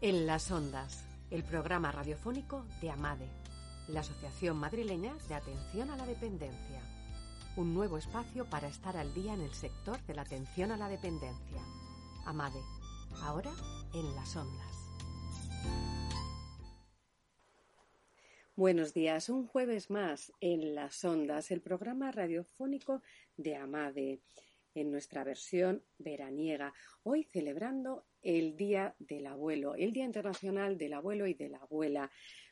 [0.00, 3.26] En las ondas, el programa radiofónico de AMADE,
[3.88, 6.80] la Asociación Madrileña de Atención a la Dependencia.
[7.56, 10.88] Un nuevo espacio para estar al día en el sector de la atención a la
[10.88, 11.60] dependencia.
[12.26, 12.60] AMADE,
[13.22, 13.50] ahora
[13.92, 14.88] en las ondas.
[18.54, 23.02] Buenos días, un jueves más en las ondas, el programa radiofónico
[23.36, 24.22] de AMADE
[24.76, 26.72] en nuestra versión veraniega,
[27.02, 32.10] hoy celebrando el Día del Abuelo, el Día Internacional del Abuelo y de la Abuela.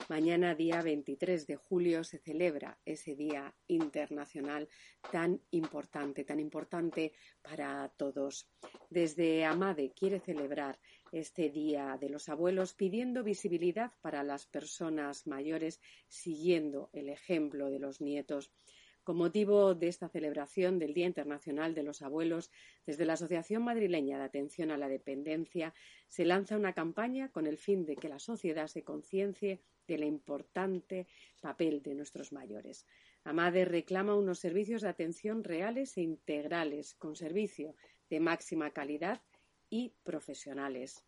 [0.09, 4.68] Mañana, día 23 de julio, se celebra ese Día Internacional
[5.10, 8.48] tan importante, tan importante para todos.
[8.90, 10.78] Desde Amade quiere celebrar
[11.12, 17.78] este Día de los Abuelos pidiendo visibilidad para las personas mayores, siguiendo el ejemplo de
[17.78, 18.52] los nietos.
[19.06, 22.51] Con motivo de esta celebración del Día Internacional de los Abuelos,
[22.87, 25.74] desde la Asociación Madrileña de Atención a la Dependencia
[26.09, 31.07] se lanza una campaña con el fin de que la sociedad se conciencie del importante
[31.40, 32.85] papel de nuestros mayores.
[33.23, 37.76] AMADE reclama unos servicios de atención reales e integrales, con servicio
[38.10, 39.23] de máxima calidad
[39.70, 41.04] y profesionales.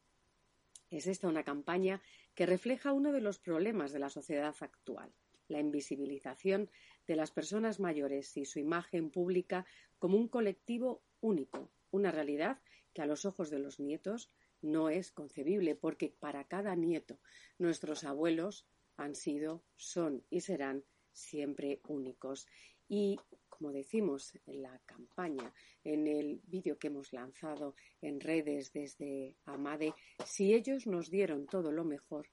[0.89, 2.01] Es esta una campaña
[2.37, 5.13] que refleja uno de los problemas de la sociedad actual
[5.49, 6.71] la invisibilización
[7.09, 9.67] de las personas mayores y su imagen pública
[9.99, 12.61] como un colectivo único, una realidad
[12.93, 17.19] que a los ojos de los nietos no es concebible, porque para cada nieto
[17.59, 22.47] nuestros abuelos han sido, son y serán siempre únicos.
[22.89, 25.53] Y como decimos en la campaña,
[25.85, 31.73] en el vídeo que hemos lanzado en redes desde Amade, si ellos nos dieron todo
[31.73, 32.29] lo mejor,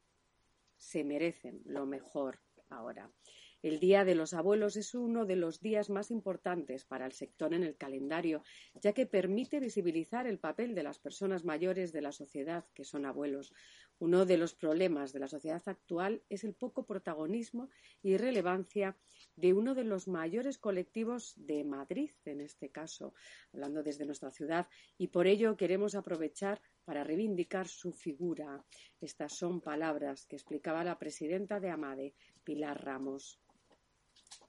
[0.78, 2.40] se merecen lo mejor
[2.70, 3.10] ahora.
[3.66, 7.52] El Día de los Abuelos es uno de los días más importantes para el sector
[7.52, 8.44] en el calendario,
[8.76, 13.08] ya que permite visibilizar el papel de las personas mayores de la sociedad que son
[13.08, 13.56] abuelos.
[13.98, 17.72] Uno de los problemas de la sociedad actual es el poco protagonismo
[18.04, 18.96] y relevancia
[19.36, 23.16] de uno de los mayores colectivos de Madrid, en este caso,
[23.52, 24.68] hablando desde nuestra ciudad,
[25.00, 28.64] y por ello queremos aprovechar para reivindicar su figura.
[29.02, 32.14] Estas son palabras que explicaba la presidenta de AMADE,
[32.44, 33.40] Pilar Ramos.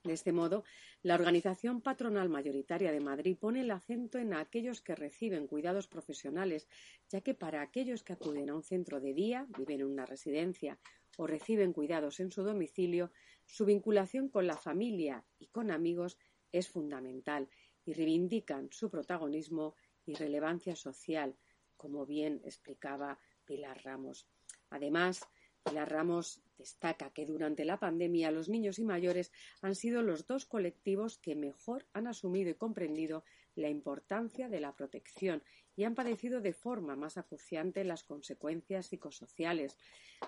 [0.03, 0.63] De este modo,
[1.03, 6.67] la organización patronal mayoritaria de Madrid pone el acento en aquellos que reciben cuidados profesionales,
[7.09, 10.79] ya que para aquellos que acuden a un centro de día, viven en una residencia
[11.17, 13.11] o reciben cuidados en su domicilio,
[13.45, 16.17] su vinculación con la familia y con amigos
[16.51, 17.49] es fundamental
[17.85, 21.35] y reivindican su protagonismo y relevancia social,
[21.75, 24.27] como bien explicaba Pilar Ramos.
[24.69, 25.21] Además,
[25.67, 30.45] Pilar Ramos destaca que durante la pandemia los niños y mayores han sido los dos
[30.45, 33.23] colectivos que mejor han asumido y comprendido
[33.55, 35.43] la importancia de la protección
[35.75, 39.75] y han padecido de forma más acuciante las consecuencias psicosociales.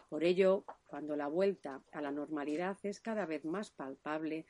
[0.09, 4.45] Por ello, cuando la vuelta a la normalidad es cada vez más palpable,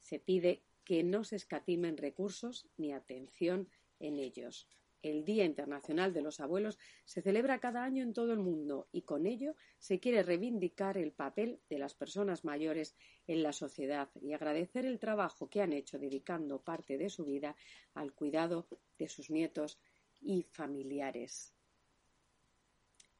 [0.00, 3.68] se pide que no se escatimen recursos ni atención
[4.00, 4.66] en ellos
[5.02, 9.02] el Día Internacional de los Abuelos se celebra cada año en todo el mundo y
[9.02, 12.96] con ello se quiere reivindicar el papel de las personas mayores
[13.26, 17.56] en la sociedad y agradecer el trabajo que han hecho dedicando parte de su vida
[17.94, 18.66] al cuidado
[18.98, 19.78] de sus nietos
[20.20, 21.52] y familiares.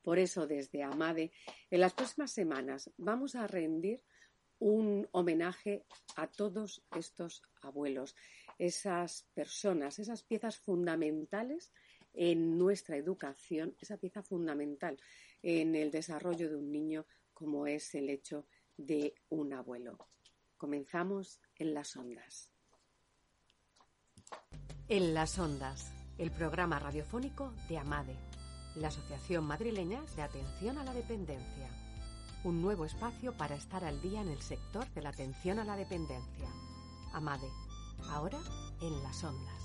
[0.03, 1.33] Por eso, desde Amade,
[1.71, 4.03] en las próximas semanas vamos a rendir
[4.59, 5.85] un homenaje
[6.15, 8.15] a todos estos abuelos,
[8.67, 11.73] esas personas, esas piezas fundamentales
[12.15, 14.97] en nuestra educación, esa pieza fundamental
[15.43, 18.47] en el desarrollo de un niño como es el hecho
[18.77, 19.99] de un abuelo.
[20.57, 22.53] Comenzamos en las ondas.
[24.89, 28.15] En las ondas, el programa radiofónico de AMADE,
[28.77, 31.69] la Asociación Madrileña de Atención a la Dependencia
[32.45, 35.77] un nuevo espacio para estar al día en el sector de la atención a la
[35.77, 36.49] dependencia.
[37.13, 37.49] Amade,
[38.11, 38.39] ahora
[38.81, 39.63] en las ondas.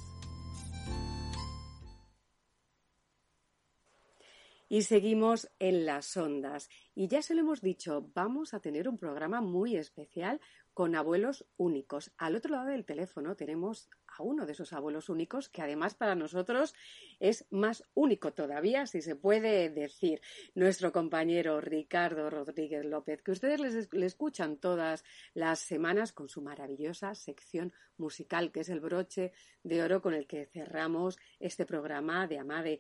[4.70, 6.70] Y seguimos en las ondas.
[6.94, 10.42] Y ya se lo hemos dicho, vamos a tener un programa muy especial
[10.78, 12.12] con abuelos únicos.
[12.20, 16.14] Al otro lado del teléfono tenemos a uno de esos abuelos únicos que además para
[16.14, 16.76] nosotros
[17.20, 20.22] es más único todavía, si se puede decir,
[20.54, 25.04] nuestro compañero Ricardo Rodríguez López, que ustedes les, le escuchan todas
[25.34, 29.32] las semanas con su maravillosa sección musical, que es el broche
[29.64, 32.80] de oro con el que cerramos este programa de Amade.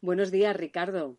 [0.00, 1.18] Buenos días, Ricardo.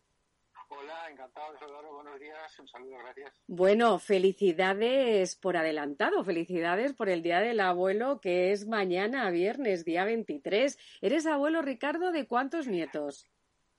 [0.72, 1.92] Hola, encantado de.
[1.92, 3.42] Buenos días, un saludo, gracias.
[3.48, 10.04] Bueno, felicidades por adelantado, felicidades por el Día del Abuelo, que es mañana, viernes, día
[10.04, 10.78] 23.
[11.00, 13.28] ¿Eres abuelo, Ricardo, de cuántos nietos?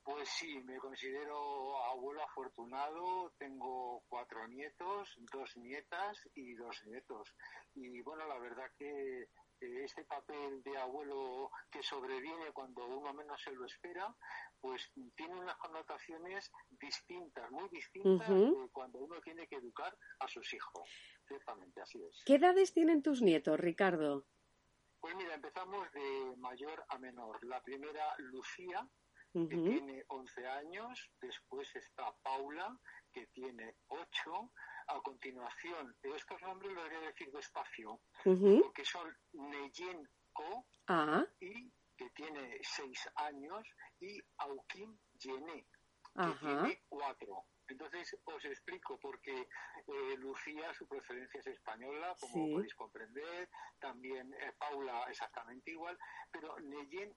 [0.03, 3.31] Pues sí, me considero abuelo afortunado.
[3.37, 7.33] Tengo cuatro nietos, dos nietas y dos nietos.
[7.73, 9.29] Y bueno, la verdad que
[9.61, 14.15] este papel de abuelo que sobreviene cuando uno menos se lo espera,
[14.59, 20.53] pues tiene unas connotaciones distintas, muy distintas de cuando uno tiene que educar a sus
[20.53, 20.89] hijos.
[21.27, 22.23] Ciertamente, así es.
[22.25, 24.25] ¿Qué edades tienen tus nietos, Ricardo?
[24.99, 27.43] Pues mira, empezamos de mayor a menor.
[27.45, 28.87] La primera, Lucía,
[29.33, 32.77] que tiene 11 años, después está Paula,
[33.13, 34.51] que tiene 8,
[34.87, 41.25] a continuación, estos nombres los voy a decir despacio, porque son Neyenko, ah.
[41.39, 43.67] y que tiene 6 años,
[43.99, 45.67] y Aukim Yené,
[46.15, 47.45] que tiene 4.
[47.67, 49.47] Entonces os explico porque
[49.87, 53.49] eh, Lucía su preferencia es española, como podéis comprender,
[53.79, 55.97] también eh, Paula exactamente igual,
[56.31, 57.15] pero Neyen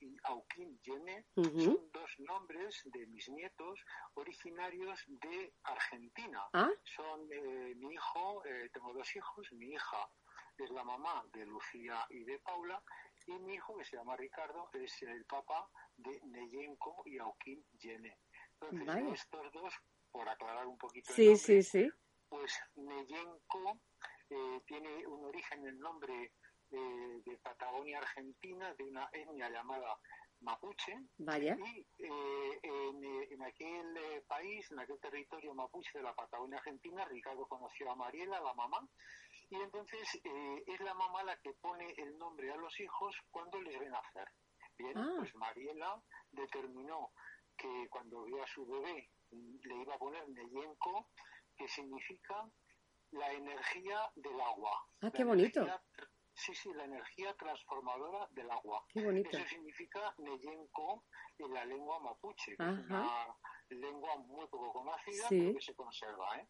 [0.00, 3.80] y Aukin Yene son dos nombres de mis nietos
[4.14, 6.42] originarios de Argentina.
[6.52, 6.70] ¿Ah?
[6.84, 10.10] Son eh, mi hijo, eh, tengo dos hijos, mi hija
[10.58, 12.82] es la mamá de Lucía y de Paula,
[13.26, 18.18] y mi hijo, que se llama Ricardo, es el papá de Neyenko y Aukin Yene.
[18.60, 19.74] Entonces, estos dos,
[20.10, 21.88] por aclarar un poquito sí, sí, sí.
[22.28, 23.78] pues Neyenko
[24.30, 26.32] eh, tiene un origen en el nombre
[26.70, 29.98] de, Patagonia Argentina, de una etnia llamada
[30.40, 30.94] mapuche.
[31.18, 31.56] Vaya.
[31.58, 32.60] Y eh,
[33.30, 37.96] en, aquel eh, país, en aquel territorio mapuche de la Patagonia Argentina, Ricardo conoció a
[37.96, 38.86] Mariela, la mamá,
[39.48, 43.60] y entonces eh, es la mamá la que pone el nombre a los hijos cuando
[43.60, 44.28] les ven nacer.
[44.78, 45.14] Bien, ah.
[45.18, 46.00] pues Mariela
[46.30, 47.12] determinó
[47.56, 51.08] que cuando vio a su bebé le iba a poner Neyenko,
[51.56, 52.48] que significa
[53.12, 54.86] la energía del agua.
[55.02, 55.66] Ah, qué bonito.
[56.40, 58.82] Sí, sí, la energía transformadora del agua.
[58.88, 59.28] Qué bonito.
[59.30, 61.04] Eso significa Neyenko
[61.36, 63.36] en la lengua mapuche, que es una
[63.68, 66.38] lengua muy poco conocida, pero que se conserva.
[66.38, 66.48] ¿eh?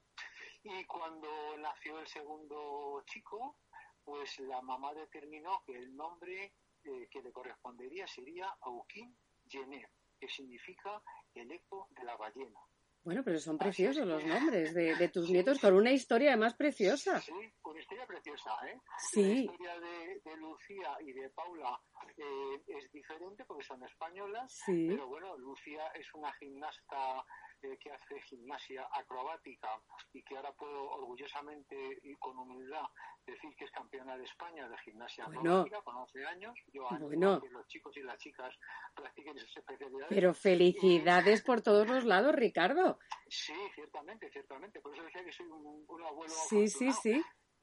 [0.63, 1.29] Y cuando
[1.59, 3.57] nació el segundo chico,
[4.05, 6.55] pues la mamá determinó que el nombre
[6.85, 9.17] eh, que le correspondería sería Aukin
[9.47, 9.91] Yené,
[10.21, 11.03] que significa
[11.35, 12.61] el eco de la ballena.
[13.03, 17.19] Bueno, pero son preciosos los nombres de, tus nietos con una historia además preciosa.
[17.21, 17.33] Sí,
[17.65, 18.79] una historia preciosa, ¿eh?
[19.11, 19.45] Sí.
[19.45, 21.81] Historia de, Lucía y de Paula
[22.17, 24.89] eh, es diferente porque son españolas, sí.
[24.89, 27.25] pero bueno, Lucía es una gimnasta
[27.63, 29.69] eh, que hace gimnasia acrobática
[30.13, 32.87] y que ahora puedo orgullosamente y con humildad
[33.27, 36.59] decir que es campeona de España de gimnasia acrobática con 11 años.
[36.73, 37.41] Yo bueno.
[37.41, 38.55] que los chicos y las chicas
[38.95, 40.09] practiquen esas especialidades.
[40.09, 42.99] Pero felicidades por todos los lados, Ricardo.
[43.29, 44.81] Sí, ciertamente, ciertamente.
[44.81, 46.33] Por eso decía que soy un, abuelo.
[46.49, 47.23] Sí, sí, sí.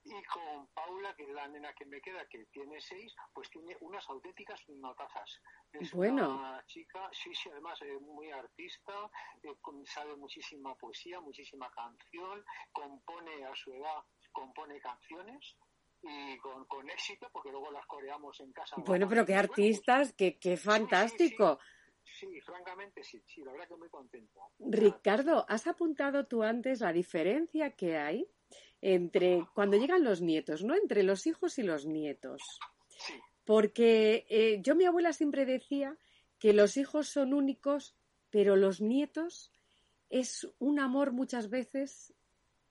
[0.09, 3.75] Y con Paula, que es la nena que me queda, que tiene seis, pues tiene
[3.81, 5.41] unas auténticas notazas.
[5.73, 6.35] Es bueno.
[6.39, 8.93] una chica, sí, sí, además es muy artista,
[9.43, 9.49] eh,
[9.85, 14.01] sabe muchísima poesía, muchísima canción, compone a su edad,
[14.31, 15.57] compone canciones
[16.01, 18.77] y con, éxito, porque luego las coreamos en casa.
[18.77, 21.59] Bueno, pero qué artistas, qué, qué fantástico.
[22.03, 24.39] Sí, francamente sí, sí, la verdad que muy contento.
[24.59, 28.27] Ricardo, has apuntado tú antes la diferencia que hay
[28.81, 30.75] entre cuando llegan los nietos, ¿no?
[30.75, 32.41] Entre los hijos y los nietos.
[33.45, 35.97] Porque eh, yo mi abuela siempre decía
[36.39, 37.95] que los hijos son únicos,
[38.29, 39.51] pero los nietos
[40.09, 42.13] es un amor muchas veces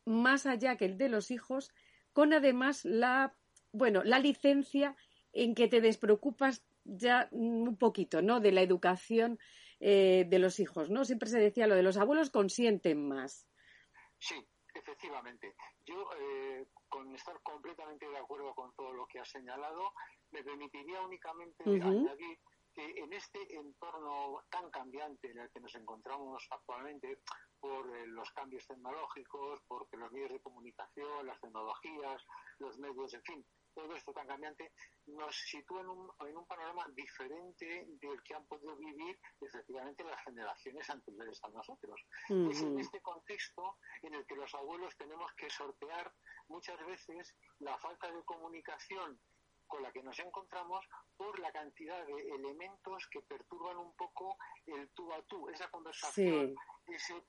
[0.04, 1.72] más allá que el de los hijos,
[2.12, 3.34] con además la
[3.76, 4.96] bueno, la licencia
[5.32, 8.40] en que te despreocupas ya un poquito, ¿no?
[8.40, 9.38] De la educación
[9.80, 11.04] eh, de los hijos, ¿no?
[11.04, 13.46] Siempre se decía lo de los abuelos consienten más.
[14.18, 14.34] Sí,
[14.86, 15.54] efectivamente.
[15.84, 19.92] Yo, eh, con estar completamente de acuerdo con todo lo que has señalado,
[20.30, 22.38] me permitiría únicamente añadir
[22.72, 27.20] que en este entorno tan cambiante en el que nos encontramos actualmente,
[27.58, 32.22] por eh, los cambios tecnológicos, porque los medios de comunicación, las tecnologías,
[32.58, 34.72] los medios, en fin, todo esto tan cambiante,
[35.06, 40.22] nos sitúa en un, en un panorama diferente del que han podido vivir efectivamente las
[40.24, 42.00] generaciones anteriores a nosotros.
[42.24, 46.10] Es en este contexto en el que los abuelos tenemos que sortear
[46.48, 49.20] muchas veces la falta de comunicación
[49.66, 54.88] con la que nos encontramos por la cantidad de elementos que perturban un poco el
[54.94, 56.54] tú a tú, esa conversación,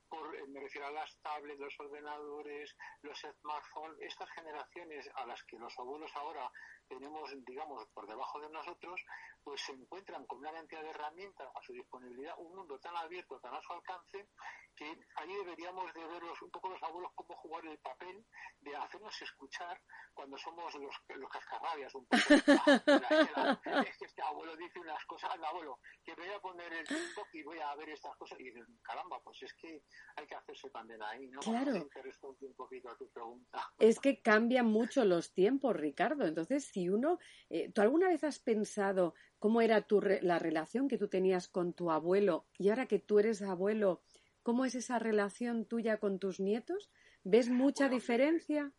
[0.08, 5.44] por, eh, me refiero a las tablets, los ordenadores, los smartphones, estas generaciones a las
[5.44, 6.50] que los abuelos ahora
[6.88, 9.02] tenemos, digamos, por debajo de nosotros,
[9.44, 13.40] pues se encuentran con una cantidad de herramientas a su disponibilidad, un mundo tan abierto,
[13.40, 14.30] tan a su alcance,
[14.76, 18.24] que ahí deberíamos de ver un poco los abuelos cómo jugar el papel
[18.62, 19.82] de hacernos escuchar
[20.14, 22.18] cuando somos los, los cascarrabias un poco.
[23.88, 27.26] es que este abuelo dice unas cosas, al abuelo, que voy a poner el tiempo
[27.34, 29.84] y voy a ver estas cosas y dicen, caramba, pues es que
[30.16, 31.40] hay que hacerse también ahí, ¿no?
[31.42, 31.74] Claro.
[31.74, 33.72] Un poquito a tu pregunta.
[33.80, 36.26] Es que cambian mucho los tiempos, Ricardo.
[36.26, 37.18] Entonces, si uno,
[37.50, 41.74] eh, ¿tú alguna vez has pensado cómo era tu la relación que tú tenías con
[41.74, 44.04] tu abuelo y ahora que tú eres abuelo,
[44.48, 46.90] ¿Cómo es esa relación tuya con tus nietos?
[47.26, 48.72] ¿Ves mucha diferencia?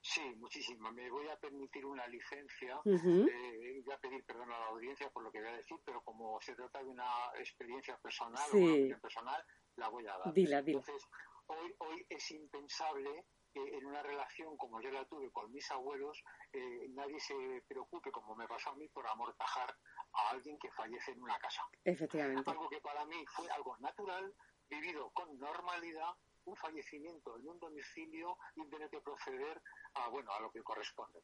[0.00, 0.90] Sí, muchísima.
[0.90, 2.80] Me voy a permitir una licencia.
[2.84, 6.02] Eh, voy a pedir perdón a la audiencia por lo que voy a decir, pero
[6.02, 7.06] como se trata de una
[7.38, 9.44] experiencia personal o una opinión personal,
[9.76, 10.34] la voy a dar.
[10.34, 10.80] Dila, dila.
[10.80, 11.08] Entonces,
[11.46, 16.22] hoy, hoy es impensable que en una relación como yo la tuve con mis abuelos,
[16.52, 19.74] eh, nadie se preocupe, como me pasó a mí, por amortajar
[20.12, 21.62] a alguien que fallece en una casa.
[21.84, 22.50] Efectivamente.
[22.50, 24.34] Algo que para mí fue algo natural,
[24.68, 29.62] vivido con normalidad un fallecimiento en un domicilio y tener que proceder
[29.94, 31.20] a bueno a lo que corresponde.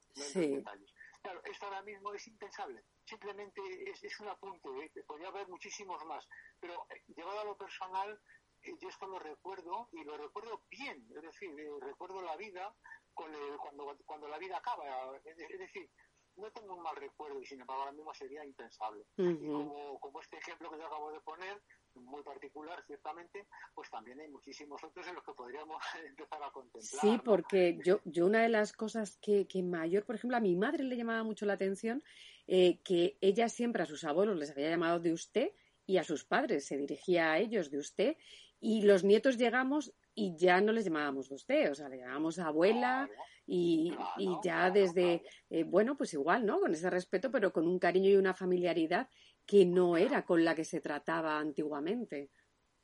[1.23, 2.85] Claro, esto ahora mismo es impensable.
[3.05, 5.05] Simplemente es, un apunte, ¿eh?
[5.07, 6.27] podría haber muchísimos más,
[6.61, 8.19] pero eh, llevado a lo personal, eh,
[8.63, 11.51] yo esto lo recuerdo y lo recuerdo bien, es decir,
[11.81, 12.75] recuerdo la vida
[13.15, 15.91] con cuando, cuando la vida acaba, es decir,
[16.39, 19.05] no tengo un mal recuerdo y sin embargo ahora mismo sería impensable.
[19.17, 21.61] Y como, como este ejemplo que yo acabo de poner,
[21.95, 27.01] muy particular, ciertamente, pues también hay muchísimos otros en los que podríamos empezar a contemplar.
[27.01, 30.55] Sí, porque yo, yo una de las cosas que, que, mayor, por ejemplo, a mi
[30.57, 32.03] madre le llamaba mucho la atención,
[32.47, 35.53] eh, que ella siempre a sus abuelos les había llamado de usted
[35.87, 38.17] y a sus padres se dirigía a ellos de usted
[38.61, 43.09] y los nietos llegamos y ya no les llamábamos usted, o sea, le llamábamos abuela
[43.47, 46.59] y, y, ya desde, eh, bueno, pues igual, ¿no?
[46.61, 49.09] Con ese respeto, pero con un cariño y una familiaridad
[49.47, 52.31] que no era con la que se trataba antiguamente.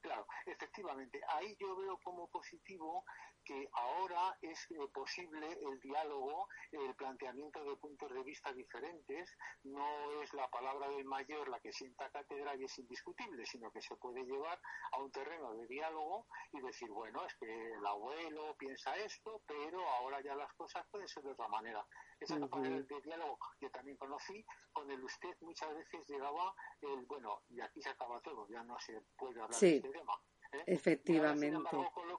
[0.00, 1.20] Claro, efectivamente.
[1.28, 3.04] Ahí yo veo como positivo
[3.44, 9.36] que ahora es eh, posible el diálogo, el planteamiento de puntos de vista diferentes.
[9.64, 13.82] No es la palabra del mayor la que sienta cátedra y es indiscutible, sino que
[13.82, 14.60] se puede llevar
[14.92, 19.86] a un terreno de diálogo y decir, bueno, es que el abuelo piensa esto, pero
[19.88, 21.84] ahora ya las cosas pueden ser de otra manera.
[22.20, 27.42] Esa uh de diálogo que también conocí, con el usted muchas veces llegaba el, bueno,
[27.50, 30.18] y aquí se acaba todo, ya no se puede hablar de este tema.
[30.54, 30.62] ¿Eh?
[30.66, 31.56] Efectivamente.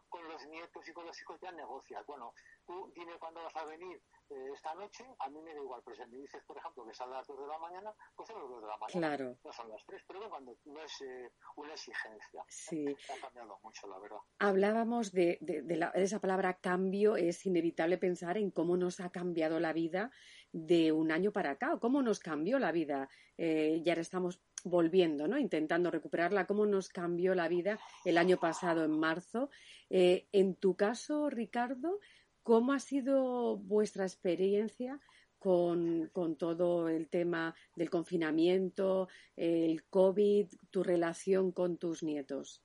[0.10, 2.06] con, los nietos y con los hijos ya negocias.
[2.06, 2.34] Bueno,
[2.66, 5.96] tú dime cuándo vas a venir eh, esta noche, a mí me da igual, pero
[5.96, 8.40] si me dices, por ejemplo, que sale a las 2 de la mañana, pues son
[8.40, 9.16] las 2 de la mañana.
[9.16, 9.38] Claro.
[9.44, 12.44] No son las 3, pero cuando no es eh, una exigencia.
[12.48, 12.86] Sí.
[12.88, 14.18] Ha cambiado mucho, la verdad.
[14.40, 19.60] Hablábamos de, de, de, esa palabra cambio, es inevitable pensar en cómo nos ha cambiado
[19.60, 20.12] la vida
[20.52, 23.10] de un año para acá, cómo nos cambió la vida.
[23.38, 25.38] Eh, ya estamos volviendo, ¿no?
[25.38, 29.50] Intentando recuperarla, cómo nos cambió la vida el año pasado, en marzo.
[29.90, 32.00] Eh, en tu caso, Ricardo,
[32.44, 35.00] ¿cómo ha sido vuestra experiencia
[35.40, 42.64] con, con, todo el tema del confinamiento, el COVID, tu relación con tus nietos?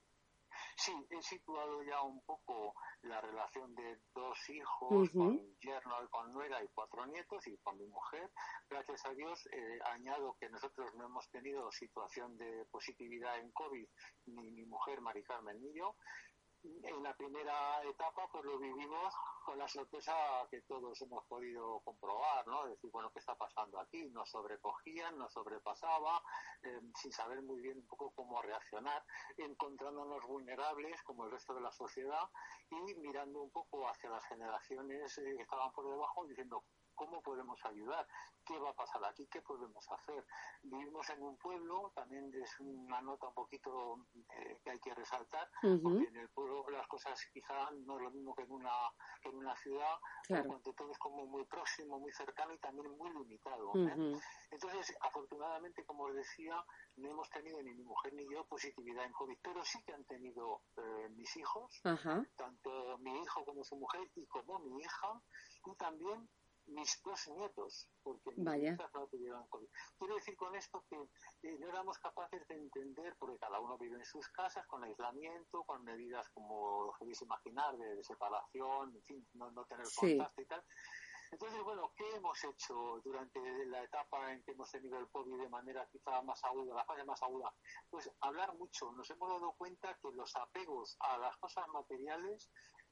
[0.77, 6.31] Sí, he situado ya un poco la relación de dos hijos, con yerno y con
[6.33, 8.29] nuera y cuatro nietos y con mi mujer.
[8.69, 13.87] Gracias a Dios, eh, añado que nosotros no hemos tenido situación de positividad en COVID,
[14.27, 15.95] ni mi mujer, Mari Carmen, ni yo
[16.63, 19.13] en la primera etapa pues lo vivimos
[19.45, 20.13] con la sorpresa
[20.49, 22.67] que todos hemos podido comprobar, ¿no?
[22.67, 24.09] Decir, bueno, ¿qué está pasando aquí?
[24.09, 26.21] Nos sobrecogían, nos sobrepasaba,
[26.61, 29.03] em, sin saber muy bien un poco cómo reaccionar,
[29.37, 32.29] encontrándonos vulnerables como el resto de la sociedad
[32.69, 36.63] y mirando un poco hacia las generaciones eh, que estaban por debajo diciendo,
[37.01, 38.05] ¿cómo podemos ayudar?
[38.45, 40.25] qué va a pasar aquí, qué podemos hacer.
[40.63, 45.49] Vivimos en un pueblo, también es una nota un poquito eh, que hay que resaltar,
[45.61, 48.71] porque en el pueblo las cosas quizá no es lo mismo que en una,
[49.21, 50.61] que en una ciudad, claro.
[50.75, 53.71] todo es como muy próximo, muy cercano y también muy limitado.
[53.75, 54.19] ¿eh?
[54.49, 56.63] Entonces, afortunadamente, como os decía,
[56.97, 60.05] no hemos tenido ni mi mujer ni yo positividad en COVID, pero sí que han
[60.05, 61.79] tenido eh, mis hijos,
[62.35, 65.21] tanto mi hijo como su mujer y como mi hija,
[65.65, 66.27] y también
[66.71, 68.77] mis dos nietos, porque Vaya.
[68.93, 69.67] no tuvieron COVID.
[69.97, 70.95] Quiero decir con esto que
[71.43, 75.63] eh, no éramos capaces de entender, porque cada uno vive en sus casas, con aislamiento,
[75.63, 80.63] con medidas como podéis imaginar, de, separación, en fin, no, tener contacto y tal.
[81.31, 85.49] Entonces, bueno, ¿qué hemos hecho durante la etapa en que hemos tenido el COVID de
[85.49, 87.53] manera quizá más aguda, la fase más aguda?
[87.89, 88.91] Pues hablar mucho.
[88.91, 92.51] Nos hemos dado cuenta que los apegos a las cosas materiales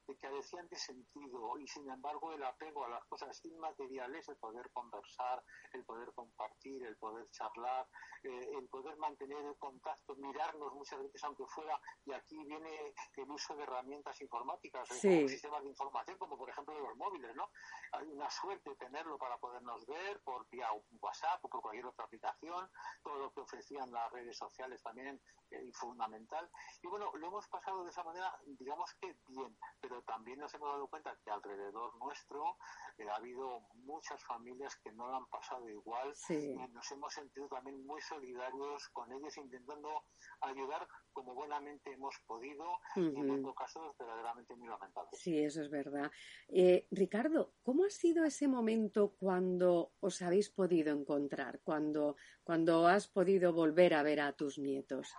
[0.09, 4.71] que carecían de sentido y sin embargo el apego a las cosas inmateriales, el poder
[4.71, 7.87] conversar, el poder compartir, el poder charlar,
[8.23, 13.29] eh, el poder mantener el contacto, mirarnos muchas veces aunque fuera, y aquí viene el
[13.29, 17.49] uso de herramientas informáticas, sistemas de información, como por ejemplo los móviles, ¿no?
[17.91, 20.69] Hay una suerte tenerlo para podernos ver por vía
[21.01, 22.69] WhatsApp o por cualquier otra aplicación,
[23.03, 26.49] todo lo que ofrecían las redes sociales también eh, fundamental.
[26.81, 30.71] Y bueno, lo hemos pasado de esa manera, digamos que bien, pero también nos hemos
[30.71, 32.57] dado cuenta que alrededor nuestro
[32.97, 37.47] eh, ha habido muchas familias que no lo han pasado igual y nos hemos sentido
[37.47, 40.03] también muy solidarios con ellos intentando
[40.41, 42.65] ayudar como buenamente hemos podido
[42.95, 45.19] y en casos verdaderamente muy lamentables.
[45.19, 46.11] Sí, eso es verdad.
[46.47, 53.07] Eh, Ricardo, ¿cómo ha sido ese momento cuando os habéis podido encontrar, cuando, cuando has
[53.07, 55.13] podido volver a ver a tus nietos?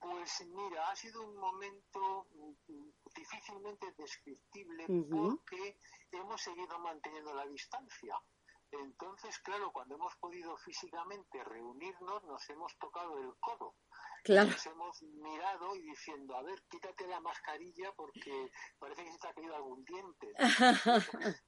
[0.00, 5.78] Pues mira, ha sido un momento mm, difícilmente descriptible porque
[6.10, 8.14] hemos seguido manteniendo la distancia.
[8.72, 13.74] Entonces, claro, cuando hemos podido físicamente reunirnos, nos hemos tocado el codo.
[14.22, 14.50] Claro.
[14.50, 19.28] Nos hemos mirado y diciendo, a ver, quítate la mascarilla porque parece que se te
[19.28, 20.32] ha caído algún diente.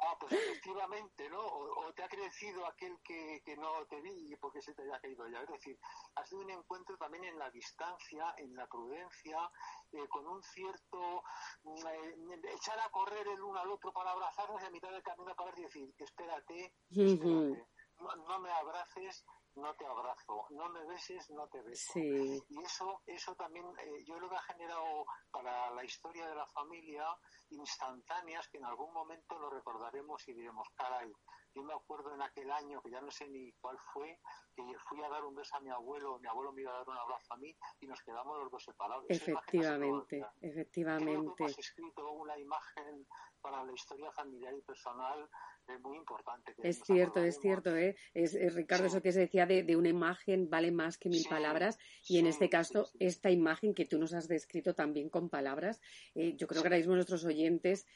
[0.00, 1.40] Ah, pues efectivamente, ¿no?
[1.40, 5.26] O, te ha crecido aquel que, que, no te vi porque se te haya caído
[5.28, 5.42] ya.
[5.42, 5.78] Es decir,
[6.14, 9.50] ha sido un encuentro también en la distancia, en la prudencia,
[9.90, 11.24] eh, con un cierto
[11.64, 15.02] mm, eh, echar a correr el uno al otro para abrazarnos y a mitad del
[15.02, 17.66] camino para decir, espérate, espérate
[18.00, 19.24] no, me abraces,
[19.60, 21.98] no te abrazo, no me beses, no te beso.
[21.98, 26.46] Y eso, eso también, eh, yo lo que ha generado para la historia de la
[26.46, 27.04] familia
[27.50, 31.12] instantáneas que en algún momento lo recordaremos y diremos, caray,
[31.58, 34.20] yo me acuerdo en aquel año, que ya no sé ni cuál fue,
[34.54, 36.88] que fui a dar un beso a mi abuelo, mi abuelo me iba a dar
[36.88, 39.04] un abrazo a mí y nos quedamos los dos separados.
[39.08, 41.44] Efectivamente, efectivamente.
[41.44, 43.06] hemos escrito una imagen
[43.40, 45.28] para la historia familiar y personal
[45.66, 46.54] es muy importante.
[46.62, 47.96] es cierto, es cierto, ¿eh?
[48.14, 52.18] Es, Ricardo, eso que se decía de, una imagen vale más que mil palabras y
[52.18, 55.80] en este caso esta imagen que tú nos has descrito también con palabras,
[56.14, 57.86] eh, yo creo que ahora mismo nuestros oyentes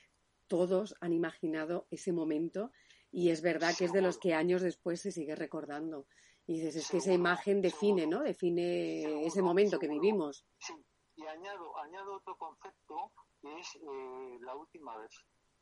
[0.49, 2.73] todos han imaginado ese momento
[3.13, 6.07] y es verdad que es de los que años después se sigue recordando.
[6.47, 8.21] Y dices, es que esa imagen define, ¿no?
[8.21, 10.45] Define ese momento que vivimos.
[10.59, 10.75] Sí,
[11.17, 15.13] y añado, añado otro concepto que es eh, la última vez.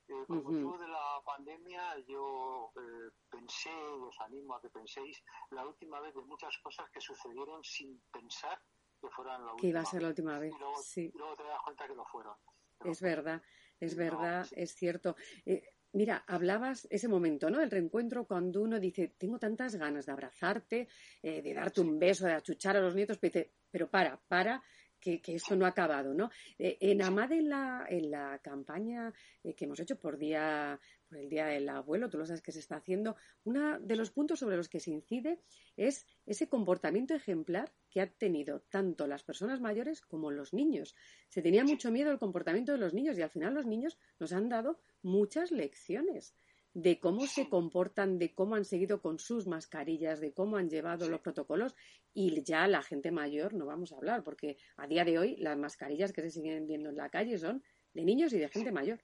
[0.09, 5.67] Eh, con motivo de la pandemia, yo eh, pensé, os animo a que penséis, la
[5.67, 8.60] última vez de muchas cosas que sucedieron sin pensar
[9.00, 11.13] que fueran la última Que iba a ser la última vez, y luego, sí.
[11.15, 12.36] luego te das cuenta que lo fueron.
[12.84, 13.43] es verdad,
[13.78, 15.15] es verdad, es cierto.
[15.47, 17.60] Eh, mira, hablabas ese momento, ¿no?
[17.60, 20.88] El reencuentro cuando uno dice, tengo tantas ganas de abrazarte,
[21.22, 24.62] eh, de darte un beso, de achuchar a los nietos, pero, dice, pero para, para,
[25.00, 26.30] que, que esto no ha acabado, ¿no?
[26.58, 30.78] Eh, en Amad, en la, en la campaña eh, que hemos hecho por día
[31.10, 34.13] por el Día del Abuelo, tú lo sabes que se está haciendo, uno de los
[34.13, 35.41] puntos sobre los que se incide
[35.76, 40.95] es ese comportamiento ejemplar que han tenido tanto las personas mayores como los niños.
[41.28, 44.32] Se tenía mucho miedo al comportamiento de los niños y al final los niños nos
[44.32, 46.36] han dado muchas lecciones
[46.75, 51.09] de cómo se comportan, de cómo han seguido con sus mascarillas, de cómo han llevado
[51.09, 51.75] los protocolos
[52.15, 55.59] y ya la gente mayor no vamos a hablar, porque a día de hoy las
[55.59, 59.00] mascarillas que se siguen viendo en la calle son de niños y de gente mayor.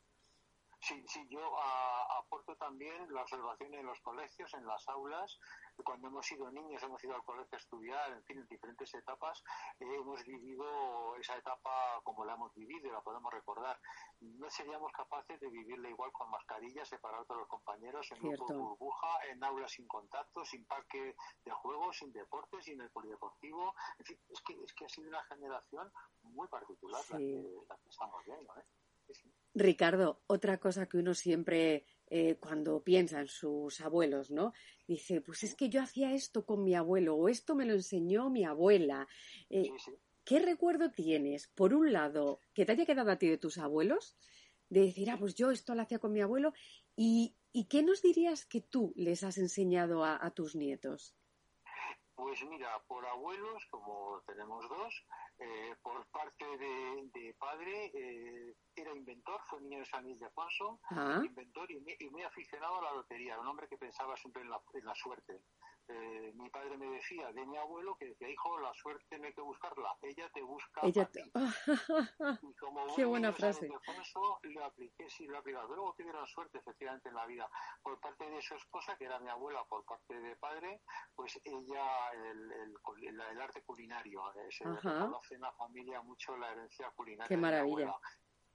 [0.86, 1.40] Sí, sí, yo
[2.16, 5.36] aporto también la observación en los colegios, en las aulas.
[5.84, 9.42] Cuando hemos sido niños, hemos ido al colegio a estudiar, en fin, en diferentes etapas,
[9.80, 13.80] hemos vivido esa etapa como la hemos vivido y la podemos recordar.
[14.20, 19.26] No seríamos capaces de vivirla igual con mascarillas, separados de los compañeros, en grupo burbuja,
[19.32, 23.74] en aulas sin contacto, sin parque de juegos, sin deportes, sin el polideportivo.
[23.98, 25.90] En fin, es que, es que ha sido una generación
[26.22, 28.56] muy particular la, que, la que estamos viendo.
[28.56, 28.64] ¿eh?
[29.54, 34.52] Ricardo, otra cosa que uno siempre eh, cuando piensa en sus abuelos, ¿no?
[34.86, 38.28] Dice, pues es que yo hacía esto con mi abuelo o esto me lo enseñó
[38.28, 39.08] mi abuela.
[39.48, 39.70] Eh,
[40.24, 44.16] ¿Qué recuerdo tienes, por un lado, que te haya quedado a ti de tus abuelos?
[44.68, 46.52] De decir, ah, pues yo esto lo hacía con mi abuelo.
[46.94, 47.36] ¿Y,
[47.70, 51.16] qué nos dirías que tú les has enseñado a tus nietos?
[52.16, 55.04] Pues mira, por abuelos, como tenemos dos,
[55.38, 60.80] eh, por parte de, padre, eh, era inventor, fue niño de San Luis de Afonso,
[60.90, 61.20] ah.
[61.22, 65.42] inventor y, muy aficionado a la lotería, un hombre que pensaba siempre en la suerte.
[65.88, 69.32] Eh, mi padre me decía de mi abuelo que decía, hijo, la suerte no hay
[69.32, 71.20] que buscarla, ella te busca ella ti.
[72.42, 73.66] y como Qué buena frase.
[74.00, 75.58] Eso lo apliqué, sí, lo apliqué.
[75.68, 77.48] Luego tuvieron suerte, efectivamente, en la vida.
[77.82, 80.82] Por parte de su esposa, que era mi abuela, por parte de padre,
[81.14, 84.22] pues ella, el, el, el arte culinario.
[84.34, 87.28] Eh, se reconoce en la familia mucho la herencia culinaria.
[87.28, 87.94] Qué maravilla.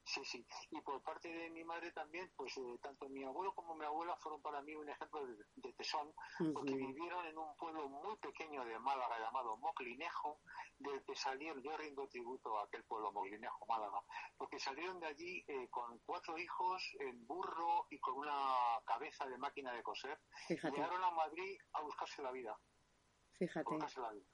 [0.03, 0.45] Sí, sí.
[0.71, 4.15] Y por parte de mi madre también, pues eh, tanto mi abuelo como mi abuela
[4.17, 6.13] fueron para mí un ejemplo de, tesón,
[6.53, 10.39] porque vivieron en un pueblo muy pequeño de Málaga llamado Moclinejo,
[10.79, 14.01] del que salieron, yo rindo tributo a aquel pueblo Moclinejo, Málaga,
[14.37, 19.37] porque salieron de allí eh, con cuatro hijos, en burro y con una cabeza de
[19.37, 20.19] máquina de coser.
[20.47, 20.75] Fíjate.
[20.75, 22.57] Llegaron a Madrid a buscarse la vida.
[23.37, 23.63] Fíjate.
[23.69, 24.25] buscarse la vida.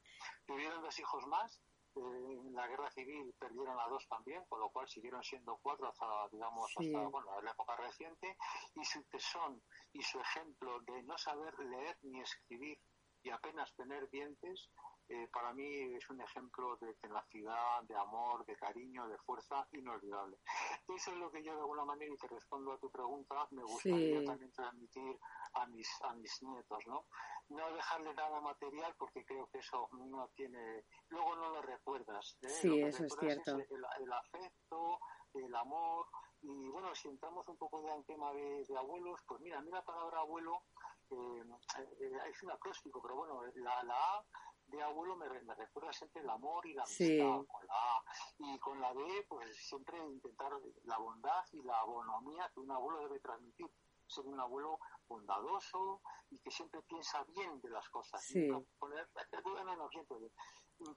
[0.45, 1.61] Tuvieron dos hijos más
[1.97, 6.05] en la guerra civil perdieron a dos también, con lo cual siguieron siendo cuatro hasta,
[6.31, 8.37] digamos, hasta bueno, la época reciente,
[8.75, 9.61] y su tesón
[9.93, 12.79] y su ejemplo de no saber leer ni escribir
[13.23, 14.69] y apenas tener dientes,
[15.09, 20.37] eh, para mí es un ejemplo de tenacidad, de amor, de cariño, de fuerza inolvidable.
[20.87, 23.63] Eso es lo que yo de alguna manera, y te respondo a tu pregunta, me
[23.63, 25.17] gustaría también transmitir
[25.53, 27.05] a mis, a mis nietos, ¿no?
[27.49, 32.37] No dejarle nada material porque creo que eso no tiene, luego no lo recuerdas.
[32.41, 32.49] ¿eh?
[32.49, 33.55] Sí, eso es cierto.
[33.55, 34.99] el, afecto,
[35.33, 36.07] el amor,
[36.41, 39.71] y bueno, si entramos un poco ya en tema de, abuelos, pues mira, a mí
[39.71, 40.63] la palabra abuelo
[41.09, 41.43] eh,
[42.01, 44.25] eh, es un acróstico, pero bueno, la, la A
[44.67, 48.03] de abuelo me, recuerda siempre el amor y la amistad con la A.
[48.39, 50.51] Y con la B, pues siempre intentar
[50.83, 53.69] la bondad y la bonomía que un abuelo debe transmitir.
[54.07, 58.23] Ser un abuelo bondadoso y que siempre piensa bien de las cosas.
[58.23, 58.49] Sí.
[58.79, 59.09] Poner,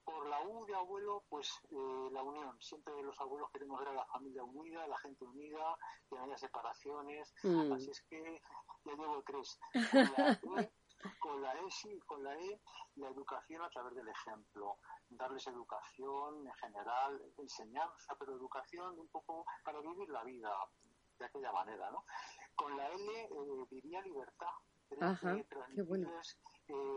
[0.05, 2.61] por la U de abuelo, pues eh, la unión.
[2.61, 5.77] Siempre los abuelos queremos ver a la familia unida, a la gente unida,
[6.09, 7.33] que no haya separaciones.
[7.43, 7.73] Mm.
[7.73, 8.41] Así es que
[8.85, 9.59] ya llevo tres.
[9.73, 10.71] Con la
[11.03, 12.61] E sí, con la E,
[12.97, 19.45] la educación a través del ejemplo, darles educación en general, enseñanza, pero educación un poco
[19.65, 20.53] para vivir la vida
[21.19, 22.05] de aquella manera, ¿no?
[22.55, 24.55] Con la L eh, diría libertad.
[25.01, 25.37] Ajá,
[25.75, 26.11] qué bueno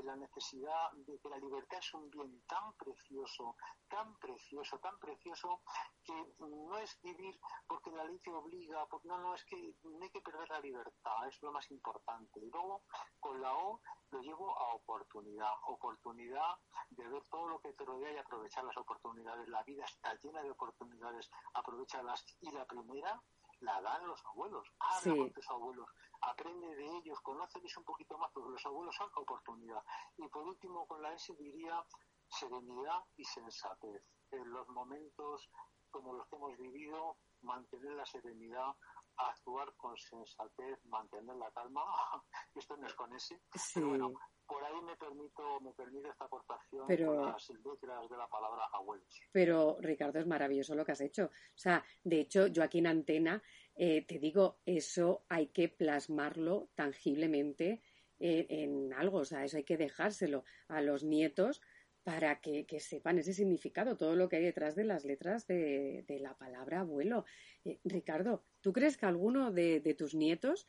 [0.04, 3.56] la necesidad de que la libertad es un bien tan precioso,
[3.90, 5.62] tan precioso, tan precioso,
[6.04, 10.04] que no es vivir porque la ley te obliga, porque no, no, es que no
[10.04, 12.40] hay que perder la libertad, es lo más importante.
[12.40, 12.84] Y luego,
[13.20, 13.82] con la O,
[14.12, 16.56] lo llevo a oportunidad, oportunidad
[16.92, 19.48] de ver todo lo que te rodea y aprovechar las oportunidades.
[19.48, 22.26] La vida está llena de oportunidades, aprovechalas.
[22.42, 23.22] Y la primera,
[23.64, 24.68] la dan los abuelos.
[24.80, 25.90] Habla con tus abuelos,
[26.22, 29.82] aprende de ellos, conóceles un poquito más, porque los abuelos son oportunidad.
[30.18, 31.84] Y por último, con la S diría
[32.28, 34.04] serenidad y sensatez.
[34.32, 35.50] En los momentos
[35.94, 38.76] como los que hemos vivido, mantener la serenidad,
[39.18, 41.82] actuar con sensatez, mantener la calma.
[42.56, 43.40] Esto no es con ese,
[43.74, 44.14] pero bueno,
[44.46, 49.22] por ahí me permito, me permite esta aportación pero, las letras de la palabra abuelos.
[49.32, 51.26] Pero Ricardo, es maravilloso lo que has hecho.
[51.26, 53.42] O sea, de hecho, yo aquí en Antena
[53.76, 57.82] eh, te digo, eso hay que plasmarlo tangiblemente
[58.20, 61.62] eh, en algo, o sea, eso hay que dejárselo a los nietos
[62.04, 66.38] para que, sepan ese significado, todo lo que hay detrás de las letras de, la
[66.38, 67.26] palabra abuelo.
[67.64, 70.68] Eh, Ricardo, ¿tú crees que alguno de, de tus nietos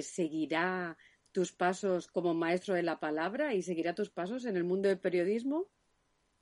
[0.00, 0.96] seguirá
[1.32, 5.00] tus pasos como maestro de la palabra y seguirá tus pasos en el mundo del
[5.00, 5.66] periodismo?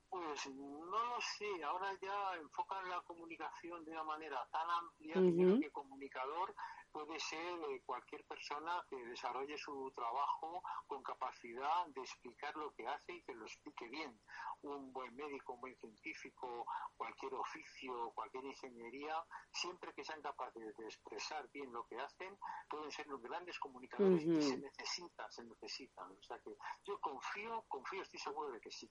[0.09, 5.61] Pues no lo sé, ahora ya enfocan la comunicación de una manera tan amplia que
[5.61, 6.53] que comunicador
[6.91, 7.41] puede ser
[7.85, 13.33] cualquier persona que desarrolle su trabajo con capacidad de explicar lo que hace y que
[13.33, 14.19] lo explique bien.
[14.61, 16.65] Un buen médico, un buen científico,
[16.97, 19.15] cualquier oficio, cualquier ingeniería,
[19.51, 22.37] siempre que sean capaces de expresar bien lo que hacen,
[22.69, 26.11] pueden ser los grandes comunicadores y se necesitan, se necesitan.
[26.11, 28.89] O sea que yo confío, confío, estoy seguro de que sí.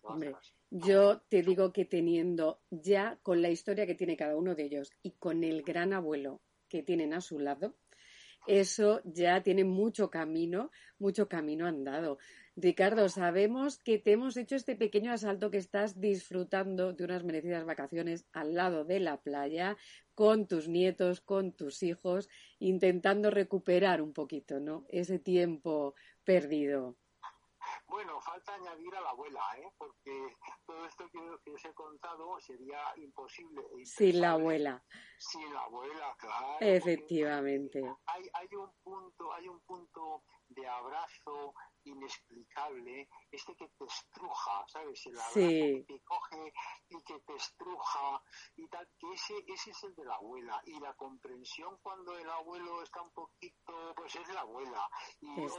[0.71, 4.93] yo te digo que teniendo ya con la historia que tiene cada uno de ellos
[5.03, 7.75] y con el gran abuelo que tienen a su lado,
[8.47, 12.19] eso ya tiene mucho camino, mucho camino andado.
[12.57, 17.65] Ricardo, sabemos que te hemos hecho este pequeño asalto que estás disfrutando de unas merecidas
[17.65, 19.77] vacaciones al lado de la playa,
[20.15, 24.85] con tus nietos, con tus hijos, intentando recuperar un poquito, ¿no?
[24.89, 27.00] Ese tiempo perdido.
[27.91, 29.69] Bueno, falta añadir a la abuela, ¿eh?
[29.77, 33.63] porque todo esto que, os he contado sería imposible.
[33.77, 34.81] E sin la abuela.
[35.19, 36.59] Sin la abuela, claro.
[36.61, 37.83] Efectivamente.
[38.07, 45.07] Hay, hay un punto, hay un punto de abrazo inexplicable, este que te estruja, ¿sabes?
[45.07, 46.53] El abrazo que te coge
[46.89, 48.23] y que te estruja
[48.57, 50.61] y tal, que ese, ese es el de la abuela.
[50.67, 54.89] Y la comprensión cuando el abuelo está un poquito, pues es la abuela.
[55.21, 55.53] Y es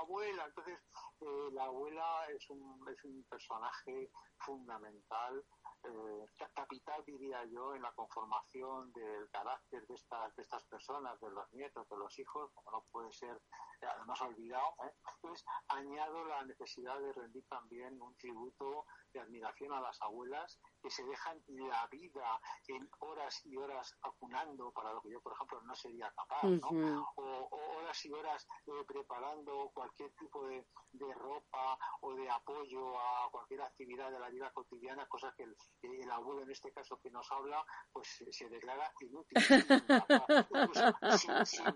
[0.00, 0.78] abuela, entonces
[1.20, 5.44] eh, la abuela es un, es un personaje fundamental
[5.84, 11.30] eh, capital, diría yo, en la conformación del carácter de estas, de estas personas, de
[11.30, 13.40] los nietos, de los hijos, como no puede ser
[13.82, 14.74] además olvidado,
[15.20, 20.90] pues añado la necesidad de rendir también un tributo de admiración a las abuelas que
[20.90, 25.60] se dejan la vida en horas y horas acunando para lo que yo, por ejemplo,
[25.62, 27.06] no sería capaz, ¿no?
[27.16, 30.64] o, horas y horas eh, preparando cualquier tipo de,
[31.14, 36.42] ropa o de apoyo a cualquier actividad de la vida cotidiana, cosa que el, abuelo
[36.42, 39.64] en este caso que nos habla, pues se declara inútil, sin,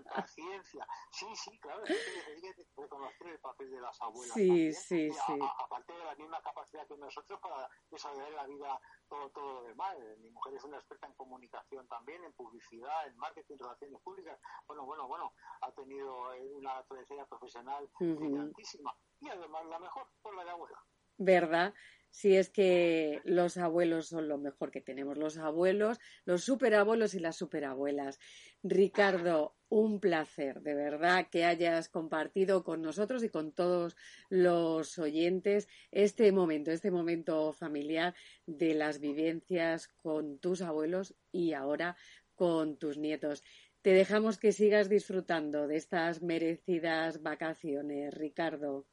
[0.03, 0.87] paciencia.
[1.11, 4.33] Sí, sí, claro, hay que reconocer el papel de las abuelas.
[4.33, 5.39] Sí, sí, sí.
[5.59, 9.95] aparte de la misma capacidad que nosotros para desarrollar la vida todo, todo lo demás.
[10.19, 14.39] Mi mujer es una experta en comunicación también, en publicidad, en marketing, relaciones públicas.
[14.67, 18.95] Bueno, bueno, bueno, ha tenido eh, una trayectoria profesional brillantísima.
[19.19, 20.77] Y además la mejor por la de abuela.
[21.17, 21.73] ¿Verdad?
[22.09, 27.19] Si es que los abuelos son lo mejor que tenemos, los abuelos, los superabuelos y
[27.19, 28.19] las superabuelas.
[28.61, 33.97] Ricardo, un placer, de verdad, que hayas compartido con nosotros y con todos
[34.29, 38.13] los oyentes este momento, este momento familiar
[38.45, 41.97] de las vivencias con tus abuelos y ahora
[42.35, 43.43] con tus nietos.
[43.81, 48.85] Te dejamos que sigas disfrutando de estas merecidas vacaciones, Ricardo.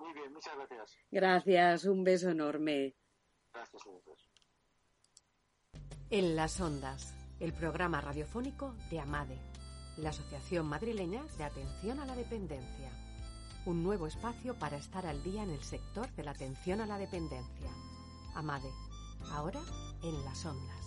[0.00, 0.98] Muy bien, muchas gracias.
[1.12, 2.96] Gracias, un beso enorme.
[3.54, 3.82] Gracias,
[6.10, 9.38] En las ondas, el programa radiofónico de AMADE,
[9.98, 12.90] la Asociación Madrileña de Atención a la Dependencia.
[13.64, 16.98] Un nuevo espacio para estar al día en el sector de la atención a la
[16.98, 17.70] dependencia.
[18.34, 18.70] AMADE,
[19.32, 19.60] ahora
[20.02, 20.86] en las ondas.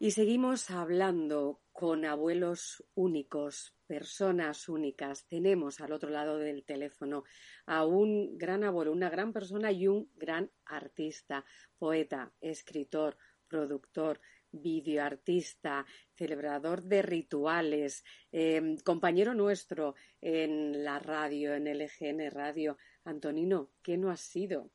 [0.00, 5.26] Y seguimos hablando con abuelos únicos, personas únicas.
[5.28, 7.24] Tenemos al otro lado del teléfono
[7.64, 11.44] a un gran abuelo, una gran persona y un gran artista,
[11.78, 13.16] poeta, escritor,
[13.48, 14.20] productor,
[14.54, 22.78] videoartista, celebrador de rituales, em, compañero nuestro en la radio, en LGN Radio.
[23.04, 24.70] Antonino, ¿qué no has sido?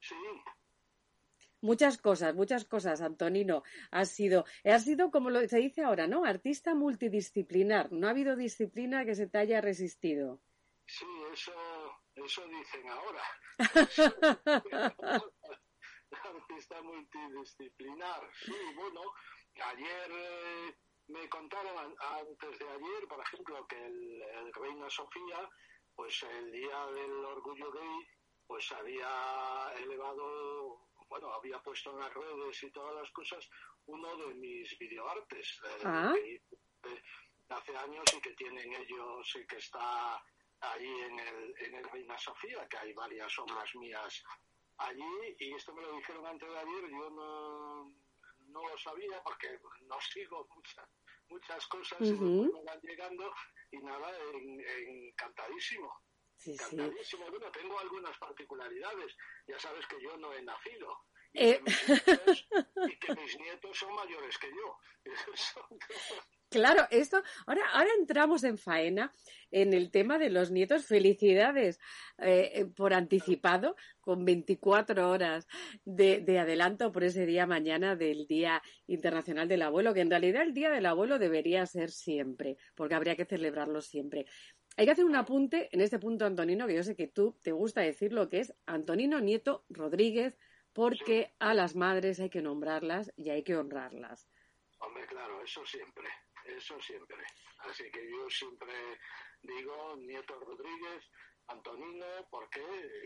[0.00, 0.14] Sí,
[1.62, 3.62] Muchas cosas, muchas cosas, Antonino.
[3.90, 6.24] Has sido, has sido como lo se dice ahora, ¿no?
[6.24, 7.92] Artista multidisciplinar.
[7.92, 10.40] No ha habido disciplina que se te haya resistido.
[10.86, 11.52] Sí, eso,
[12.14, 13.22] eso dicen ahora.
[16.24, 18.30] Artista multidisciplinar.
[18.44, 19.02] Sí, bueno,
[19.62, 20.74] ayer eh,
[21.08, 25.48] me contaron antes de ayer, por ejemplo, que el, el Reina Sofía,
[25.94, 28.08] pues el día del orgullo gay,
[28.46, 33.44] pues había elevado bueno, había puesto en las redes y todas las cosas
[33.86, 36.14] uno de mis videoartes eh, ah.
[36.14, 37.02] que
[37.48, 40.22] hace años y que tienen ellos y que está
[40.60, 44.22] allí en el, en el Reina Sofía, que hay varias obras mías
[44.80, 47.84] allí y esto me lo dijeron antes de ayer, yo no,
[48.48, 50.88] no lo sabía porque no sigo muchas
[51.30, 53.32] muchas cosas y me van llegando
[53.70, 54.10] y nada,
[54.86, 56.02] encantadísimo.
[56.36, 57.30] Sí, Encantadísimo.
[57.30, 59.14] Bueno, tengo algunas particularidades.
[59.46, 61.04] Ya sabes que yo no he nacido.
[61.32, 61.62] Y, eh.
[63.00, 64.78] que, mis nietos, son mayores que yo.
[66.50, 69.12] Claro, esto, ahora, ahora entramos en faena
[69.52, 70.84] en el tema de los nietos.
[70.84, 71.78] Felicidades
[72.18, 75.46] eh, eh, por anticipado, con 24 horas
[75.84, 80.42] de, de, adelanto por ese día mañana del Día Internacional del Abuelo, que en realidad
[80.42, 84.26] el Día del Abuelo debería ser siempre, porque habría que celebrarlo siempre.
[84.76, 87.52] Hay que hacer un apunte en este punto, Antonino, que yo sé que tú te
[87.52, 90.36] gusta decir lo que es Antonino Nieto Rodríguez,
[90.72, 94.28] porque a las madres hay que nombrarlas y hay que honrarlas.
[94.78, 96.08] Hombre, claro, eso siempre,
[96.56, 97.22] eso siempre.
[97.58, 98.72] Así que yo siempre
[99.42, 101.04] digo Nieto Rodríguez,
[101.46, 102.60] Antonino, porque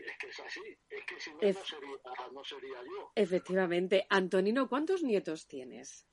[0.05, 1.97] es que es así, es que si no, no, sería,
[2.31, 3.11] no sería yo.
[3.15, 4.05] Efectivamente.
[4.09, 6.07] Antonino, ¿cuántos nietos tienes?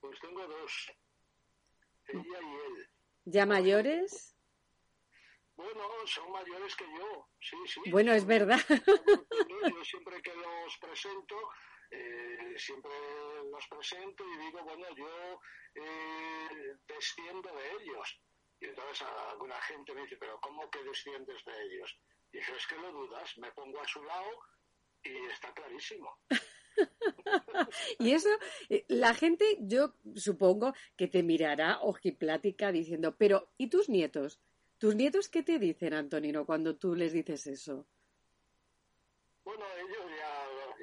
[0.00, 0.92] Pues tengo dos,
[2.08, 2.90] ella y él.
[3.26, 4.36] ¿Ya mayores?
[5.56, 7.90] Bueno, son mayores que yo, sí, sí.
[7.90, 8.60] Bueno, es verdad.
[8.68, 11.36] Yo siempre que los presento,
[11.90, 12.90] eh, siempre
[13.50, 15.40] los presento y digo, bueno, yo
[15.74, 18.20] eh, desciendo de ellos.
[18.60, 21.98] Y entonces alguna gente me dice, pero ¿cómo que desciendes de ellos?
[22.32, 24.30] Y dije, es que lo dudas, me pongo a su lado
[25.02, 26.18] y está clarísimo.
[27.98, 28.28] y eso,
[28.68, 34.40] eh, la gente, yo supongo que te mirará ojiplática diciendo, pero ¿y tus nietos?
[34.78, 37.86] ¿Tus nietos qué te dicen, Antonino, cuando tú les dices eso?
[39.44, 40.10] Bueno, ellos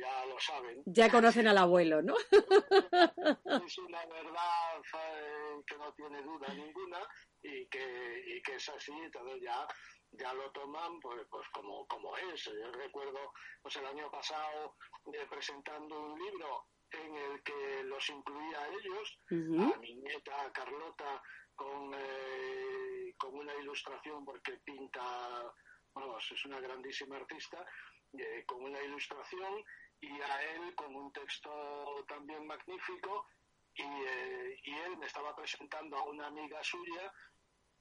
[0.01, 0.83] ya, lo saben.
[0.85, 2.15] Ya conocen al abuelo, ¿no?
[3.65, 6.99] es una verdad eh, que no tiene duda ninguna
[7.41, 9.67] y que, y que es así, entonces ya,
[10.11, 12.43] ya lo toman pues, pues como, como es.
[12.45, 14.75] Yo recuerdo pues el año pasado
[15.13, 21.21] eh, presentando un libro en el que los incluía a ellos, a mi nieta Carlota
[21.55, 25.01] con, eh, con una ilustración porque pinta,
[25.93, 27.65] vamos, es una grandísima artista,
[28.17, 29.63] eh, con una ilustración
[30.01, 33.27] y a él con un texto también magnífico
[33.75, 37.13] y, eh, y él me estaba presentando a una amiga suya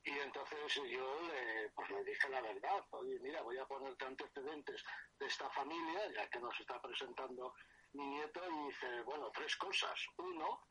[0.04, 4.82] y entonces yo le, pues le dije la verdad, oye, mira, voy a ponerte antecedentes
[5.18, 7.52] de esta familia, ya que nos está presentando
[7.92, 10.00] mi nieto, y dice, bueno, tres cosas.
[10.16, 10.66] Uno,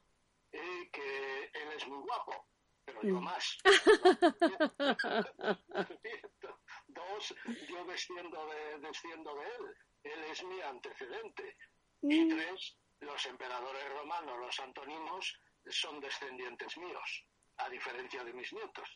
[0.52, 2.48] eh, que él es muy guapo,
[2.84, 3.24] pero yo mm.
[3.24, 3.56] más.
[6.88, 7.36] Dos,
[7.70, 11.58] yo desciendo de, desciendo de él, él es mi antecedente.
[12.02, 12.30] Y mm.
[12.30, 17.26] tres, los emperadores romanos, los antoninos, son descendientes míos,
[17.58, 18.90] a diferencia de mis nietos.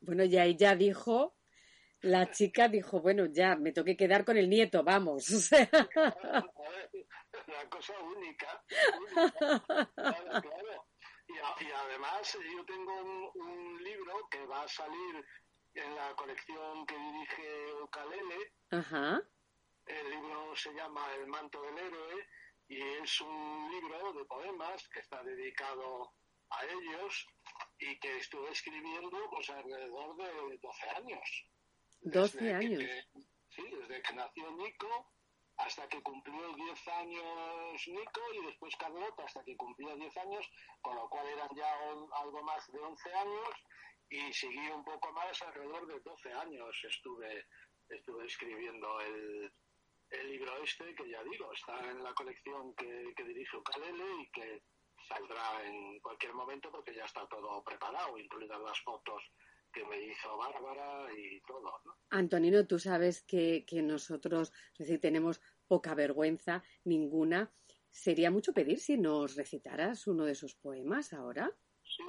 [0.00, 1.36] Bueno, y ahí ya dijo,
[2.02, 5.26] la chica dijo, bueno, ya, me toque quedar con el nieto, vamos.
[7.46, 8.64] Una cosa única.
[9.94, 10.86] claro,
[11.28, 11.38] Y,
[11.70, 15.24] además yo tengo un, libro que va a salir
[15.74, 18.52] en la colección que dirige Ukalele.
[18.70, 19.22] Ajá.
[19.86, 22.26] El libro se llama El manto del héroe
[22.68, 26.12] y es un libro de poemas que está dedicado
[26.50, 27.26] a ellos
[27.78, 31.46] y que estuve escribiendo pues alrededor de 12 años.
[32.00, 32.82] 12 años.
[33.48, 35.12] sí, desde que nació Nico
[35.58, 40.50] hasta que cumplió 10 años Nico y después Carlota hasta que cumplió 10 años,
[40.82, 41.72] con lo cual eran ya
[42.20, 43.48] algo más de 11 años
[44.08, 47.46] y seguí un poco más, alrededor de 12 años estuve,
[47.88, 49.52] estuve escribiendo el,
[50.20, 54.30] el libro este, que ya digo, está en la colección que, que dirige Ukalele y
[54.30, 54.62] que
[55.08, 59.22] saldrá en cualquier momento porque ya está todo preparado, incluidas las fotos
[59.72, 61.80] que me hizo Bárbara y todo.
[61.84, 61.96] ¿no?
[62.10, 67.52] Antonino, tú sabes que, que nosotros, es decir, tenemos poca vergüenza, ninguna.
[67.90, 71.50] Sería mucho pedir si nos recitaras uno de esos poemas ahora.
[71.82, 72.02] Sí,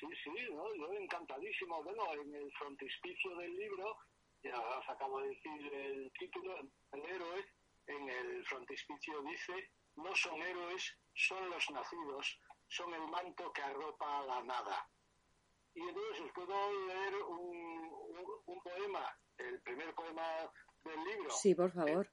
[0.00, 0.74] sí, sí, ¿no?
[0.74, 1.82] yo encantadísimo.
[1.82, 3.96] Bueno, en el frontispicio del libro,
[4.42, 6.58] ya os acabo de decir el título,
[6.92, 7.44] el héroe,
[7.86, 14.22] en el frontispicio dice no son héroes, son los nacidos, son el manto que arropa
[14.22, 14.88] la nada.
[15.74, 20.50] Y entonces os puedo leer un, poema, el primer poema
[20.84, 21.30] del libro.
[21.30, 22.10] Sí, por favor.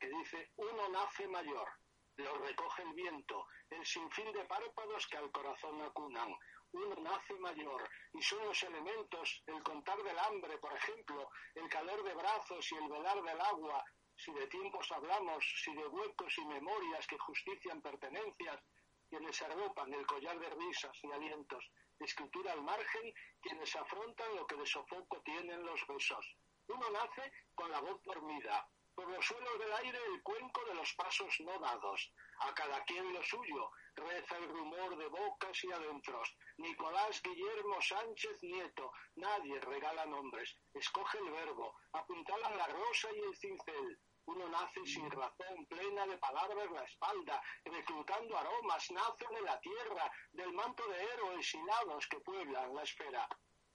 [0.00, 1.68] Que, dice, uno nace mayor,
[2.16, 6.34] lo recoge el viento, el sinfín de párpados que al corazón acunan.
[6.72, 12.02] Uno nace mayor y son los elementos, el contar del hambre, por ejemplo, el calor
[12.02, 13.84] de brazos y el velar del agua,
[14.16, 18.60] si de tiempos hablamos, si de huecos y memorias que justician pertenencias,
[19.08, 24.46] quienes arropan el collar de risas y alientos, de escritura al margen, quienes afrontan lo
[24.46, 26.36] que de sofoco tienen los besos.
[26.68, 30.92] Uno nace con la voz dormida, por los suelos del aire el cuenco de los
[30.94, 32.12] pasos no dados.
[32.40, 36.34] A cada quien lo suyo, reza el rumor de bocas y adentros.
[36.56, 43.36] Nicolás Guillermo Sánchez Nieto, nadie regala nombres, escoge el verbo, apuntalan la rosa y el
[43.36, 43.98] cincel.
[44.24, 50.10] Uno nace sin razón, plena de palabras la espalda, reclutando aromas, nace de la tierra,
[50.32, 53.28] del manto de héroes hilados que pueblan la esfera.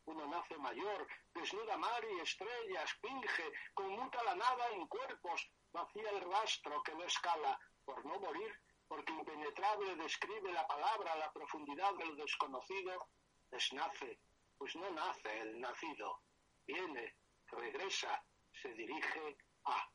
[0.06, 6.22] Uno nace mayor, desnuda mar y estrellas, pinge, conmuta la nada en cuerpos, vacía el
[6.22, 12.16] rastro que no escala, por no morir, porque impenetrable describe la palabra la profundidad del
[12.16, 13.08] desconocido,
[13.52, 14.20] desnace,
[14.58, 16.22] pues no nace el nacido,
[16.66, 17.16] viene,
[17.48, 18.24] regresa,
[18.62, 19.90] se dirige a.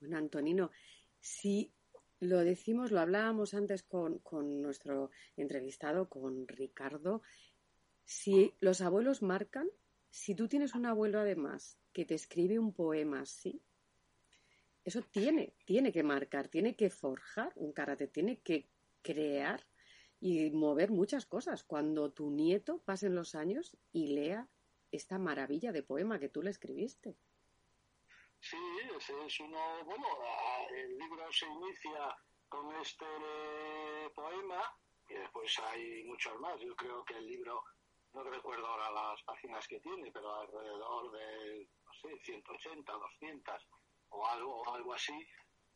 [0.00, 0.70] Bueno, Antonino,
[1.20, 1.72] si
[2.20, 7.22] lo decimos, lo hablábamos antes con, con nuestro entrevistado, con Ricardo,
[8.04, 9.68] si los abuelos marcan,
[10.10, 13.62] si tú tienes un abuelo además que te escribe un poema así,
[14.86, 18.68] eso tiene, tiene que marcar, tiene que forjar un carácter, tiene que
[19.02, 19.66] crear
[20.20, 21.64] y mover muchas cosas.
[21.64, 24.46] Cuando tu nieto pasen los años y lea
[24.92, 27.16] esta maravilla de poema que tú le escribiste.
[28.38, 28.56] Sí,
[28.96, 30.06] ese es uno, bueno,
[30.76, 32.16] el libro se inicia
[32.48, 33.06] con este
[34.14, 34.62] poema
[35.08, 36.60] y después hay muchos más.
[36.60, 37.60] Yo creo que el libro,
[38.14, 43.66] no recuerdo ahora las páginas que tiene, pero alrededor de, no sé, 180, 200
[44.10, 45.26] o algo, algo así.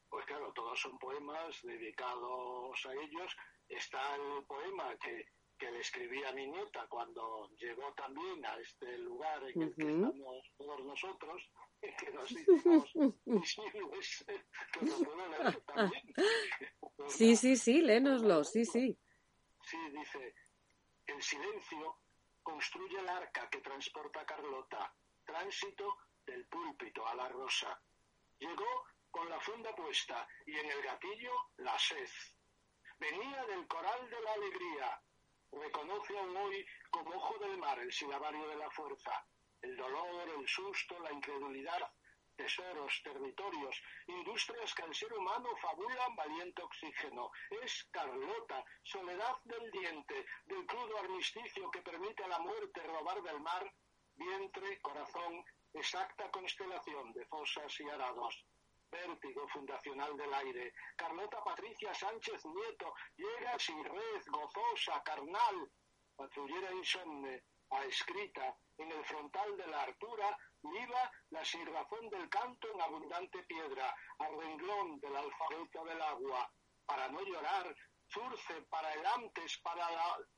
[0.08, 3.36] Pues claro, todos son poemas dedicados a ellos.
[3.68, 5.24] Está el poema que,
[5.56, 9.82] que le escribí a mi nieta cuando llegó también a este lugar en el que
[9.82, 11.50] estamos todos nosotros,
[11.98, 12.92] que nos hicimos
[13.26, 14.24] visibles,
[14.72, 16.14] que lo puedo leer también.
[17.08, 18.98] Sí, sí, sí, léenoslo, sí, sí.
[19.62, 20.34] Sí, dice,
[21.06, 21.98] el silencio
[22.42, 24.92] construye el arca que transporta a Carlota,
[25.24, 27.80] tránsito del púlpito a la rosa.
[28.40, 32.08] Llegó con la funda puesta y en el gatillo la sed.
[32.98, 35.02] venía del coral de la alegría.
[35.52, 39.26] Reconoce aún hoy como ojo del mar el silabario de la fuerza,
[39.60, 41.92] el dolor, el susto, la incredulidad,
[42.34, 47.30] tesoros, territorios, industrias que al ser humano fabulan valiente oxígeno.
[47.62, 53.40] Es Carlota, soledad del diente, del crudo armisticio que permite a la muerte robar del
[53.40, 53.70] mar,
[54.14, 58.44] vientre, corazón, exacta constelación de fosas y arados.
[58.90, 60.72] Vértigo fundacional del aire.
[60.96, 65.70] Carlota Patricia Sánchez Nieto llega sin red, gozosa, carnal,
[66.16, 72.68] patrullera insomne, a escrita, en el frontal de la Artura, viva la razón del canto
[72.72, 76.52] en abundante piedra, al renglón del alfabeto del agua,
[76.84, 77.74] para no llorar,
[78.08, 79.86] surce para el antes, para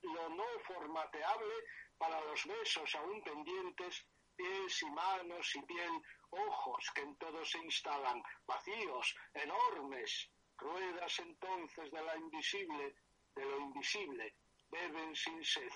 [0.03, 1.55] lo no formateable,
[1.97, 4.07] para los besos aún pendientes,
[4.37, 5.91] pies y manos y piel,
[6.31, 12.95] ojos que en todo se instalan, vacíos, enormes, ruedas entonces de la invisible,
[13.35, 14.35] de lo invisible,
[14.71, 15.73] beben sin sed.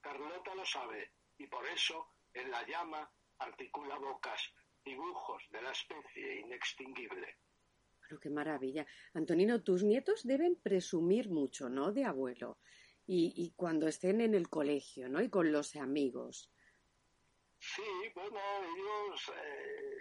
[0.00, 4.52] Carlota lo sabe, y por eso, en la llama, articula bocas,
[4.84, 7.38] dibujos de la especie inextinguible.
[8.00, 8.86] Pero qué maravilla.
[9.14, 11.92] Antonino, tus nietos deben presumir mucho, ¿no?
[11.92, 12.58] De abuelo.
[13.06, 15.22] Y, cuando estén en el colegio, ¿no?
[15.22, 16.50] Y con los amigos.
[17.64, 17.82] Sí,
[18.14, 18.38] bueno,
[18.76, 19.96] ellos, eh,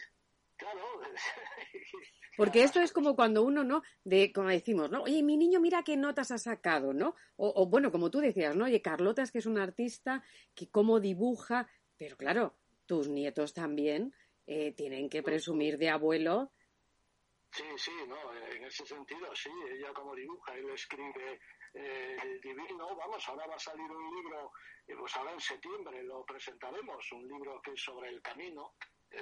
[0.57, 0.81] claro.
[2.37, 3.83] Porque esto es como cuando uno, ¿no?
[4.03, 5.03] De, como decimos, ¿no?
[5.03, 7.15] Oye, mi niño, mira qué notas ha sacado, ¿no?
[7.37, 8.65] O, o bueno, como tú decías, ¿no?
[8.65, 10.23] Oye, Carlota es que es un artista
[10.55, 12.55] que cómo dibuja, pero claro,
[12.85, 14.13] tus nietos también
[14.45, 16.51] eh, tienen que presumir de abuelo.
[17.51, 18.17] Sí, sí, no,
[18.51, 21.39] en ese sentido, sí, ella como dibuja, él escribe
[21.73, 24.51] eh, el divino, vamos, ahora va a salir un libro,
[24.87, 28.75] eh, pues ahora en septiembre lo presentaremos, un libro que es sobre el camino,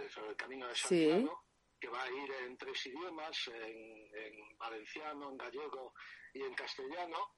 [0.10, 1.44] sobre el camino de Santiago,
[1.80, 5.94] que va a ir en tres idiomas, en, en valenciano, en gallego
[6.34, 7.34] y en castellano,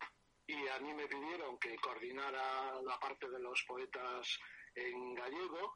[0.46, 4.40] y a mí me pidieron que coordinara la parte de los poetas
[4.76, 5.74] en gallego,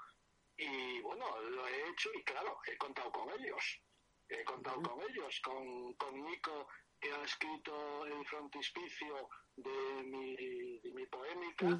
[0.57, 3.81] y bueno, lo he hecho y claro, he contado con ellos.
[4.29, 6.67] He contado con ellos, con, con Nico,
[6.99, 11.79] que ha escrito el frontispicio de mi, de mi poémica,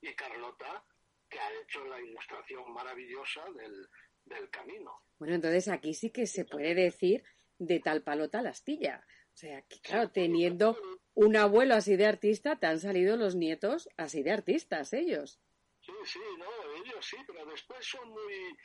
[0.00, 0.84] y Carlota,
[1.28, 3.88] que ha hecho la ilustración maravillosa del,
[4.24, 5.02] del camino.
[5.18, 7.22] Bueno, entonces aquí sí que se puede decir
[7.58, 9.06] de tal palo tal astilla.
[9.34, 10.76] O sea, que claro, teniendo
[11.14, 15.40] un abuelo así de artista, te han salido los nietos así de artistas ellos.
[15.80, 16.46] Sí, sí, no,
[16.84, 18.56] ellos sí, pero después son muy...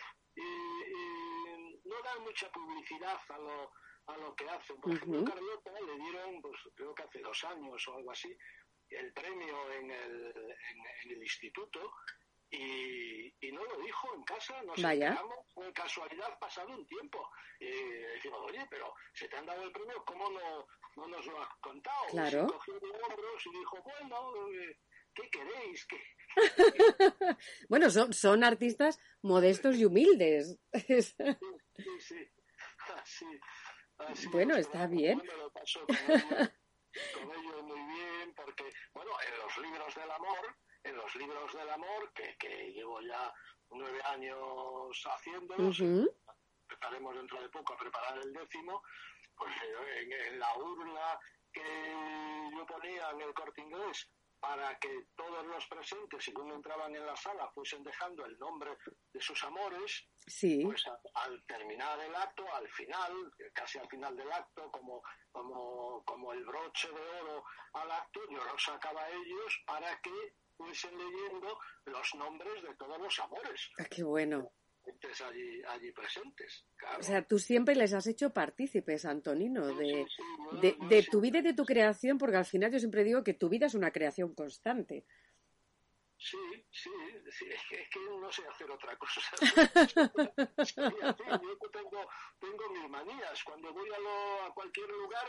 [1.85, 3.71] no dan mucha publicidad a lo,
[4.07, 4.79] a lo que hacen.
[4.81, 8.35] Por ejemplo, Carlota le dieron, pues creo que hace dos años o algo así,
[8.89, 11.93] el premio en el, en, el instituto
[12.49, 17.29] y, y, no lo dijo en casa, nos enteramos con casualidad pasado un tiempo.
[17.59, 21.41] Y decimos, oye, pero se te han dado el premio, ¿cómo no, no nos lo
[21.41, 22.05] has contado?
[22.09, 22.45] Claro.
[22.45, 24.79] Y cogió de hombros y dijo, bueno, eh,
[25.13, 25.85] ¿qué queréis?
[25.87, 26.01] ¿Qué,
[27.69, 30.57] bueno, son, son artistas modestos y humildes.
[30.73, 32.31] sí, sí,
[32.95, 33.25] Así,
[34.31, 35.19] bueno, está bien.
[35.19, 35.29] con,
[37.31, 42.11] ellos, muy bien, porque, bueno, en los libros del amor, en los libros del amor,
[42.13, 43.33] que, que llevo ya
[43.69, 48.83] nueve años haciéndolos, empezaremos dentro de poco a preparar el décimo,
[49.35, 49.53] pues
[50.01, 51.19] en, en la urna
[51.51, 51.63] que
[52.55, 54.09] yo ponía en el corte inglés
[54.39, 58.77] para que todos los presentes, según entraban en la sala, fuesen dejando el nombre
[59.13, 60.63] de sus amores, sí.
[60.63, 60.83] pues
[61.15, 63.11] al terminar el acto, al final,
[63.53, 68.43] casi al final del acto, como, como, como el broche de oro al acto, yo
[68.43, 73.69] los sacaba a ellos para que fuesen leyendo los nombres de todos los amores.
[73.79, 74.51] Ah, qué bueno
[75.25, 76.65] allí, allí presentes.
[76.99, 80.05] O sea, tú siempre les has hecho partícipes, Antonino, de,
[80.89, 83.49] de, tu vida y de tu creación, porque al final yo siempre digo que tu
[83.49, 85.05] vida es una creación constante.
[86.19, 86.37] Sí,
[86.71, 86.89] sí,
[87.29, 89.21] sí es, que, no sé hacer otra cosa.
[90.75, 92.09] yo tengo,
[92.39, 93.43] tengo mis manías.
[93.43, 95.27] Cuando voy a, lo, a cualquier lugar,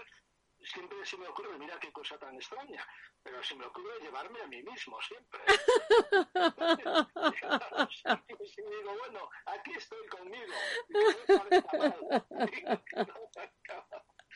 [0.64, 2.84] siempre se me ocurre, mira qué cosa tan extraña,
[3.22, 5.40] pero se me ocurre llevarme a mí mismo siempre.
[8.28, 10.52] y digo, bueno, aquí estoy conmigo.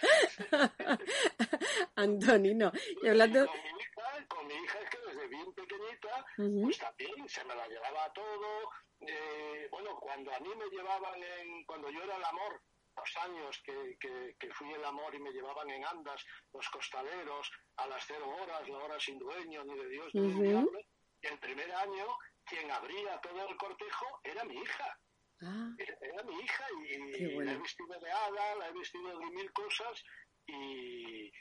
[1.97, 3.47] Antonino, y hablando...
[3.47, 7.55] Con mi, hija, con mi hija es que desde bien pequeñita, pues también se me
[7.55, 8.71] la llevaba todo.
[9.01, 12.61] Eh, bueno, cuando a mí me llevaban en, cuando yo era el amor,
[12.97, 13.97] los años que,
[14.39, 18.69] que, fui el amor y me llevaban en andas los costaleros a las cero horas,
[18.69, 20.81] la hora sin dueño, ni de Dios ni de diablo,
[21.23, 22.07] el primer año
[22.45, 24.99] quien abría todo el cortejo era mi hija.
[25.43, 25.71] Ah.
[25.79, 30.05] Era, mi hija y la he vestido de hada, la he vestido de mil cosas
[30.47, 31.33] y,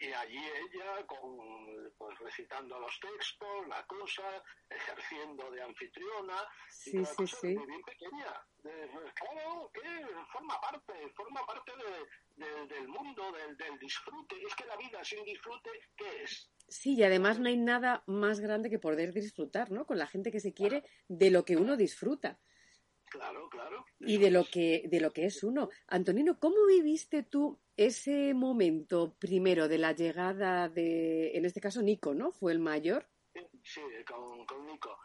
[0.00, 4.22] y allí ella con pues recitando los textos la cosa
[4.68, 6.36] ejerciendo de anfitriona
[6.70, 7.48] sí, y sí, sí.
[7.48, 11.72] bien pequeña claro que forma parte forma parte
[12.36, 16.94] de, del mundo del, del disfrute es que la vida sin disfrute qué es Sí,
[16.94, 19.86] y además no hay nada más grande que poder disfrutar, ¿no?
[19.86, 22.38] Con la gente que se quiere de lo que uno disfruta.
[23.10, 23.84] Claro, claro.
[23.98, 25.68] Y de lo que de lo que es uno.
[25.88, 32.14] Antonino, ¿cómo viviste tú ese momento primero de la llegada de, en este caso, Nico,
[32.14, 32.30] ¿no?
[32.30, 33.08] Fue el mayor.
[33.64, 34.96] Sí, con, con Nico.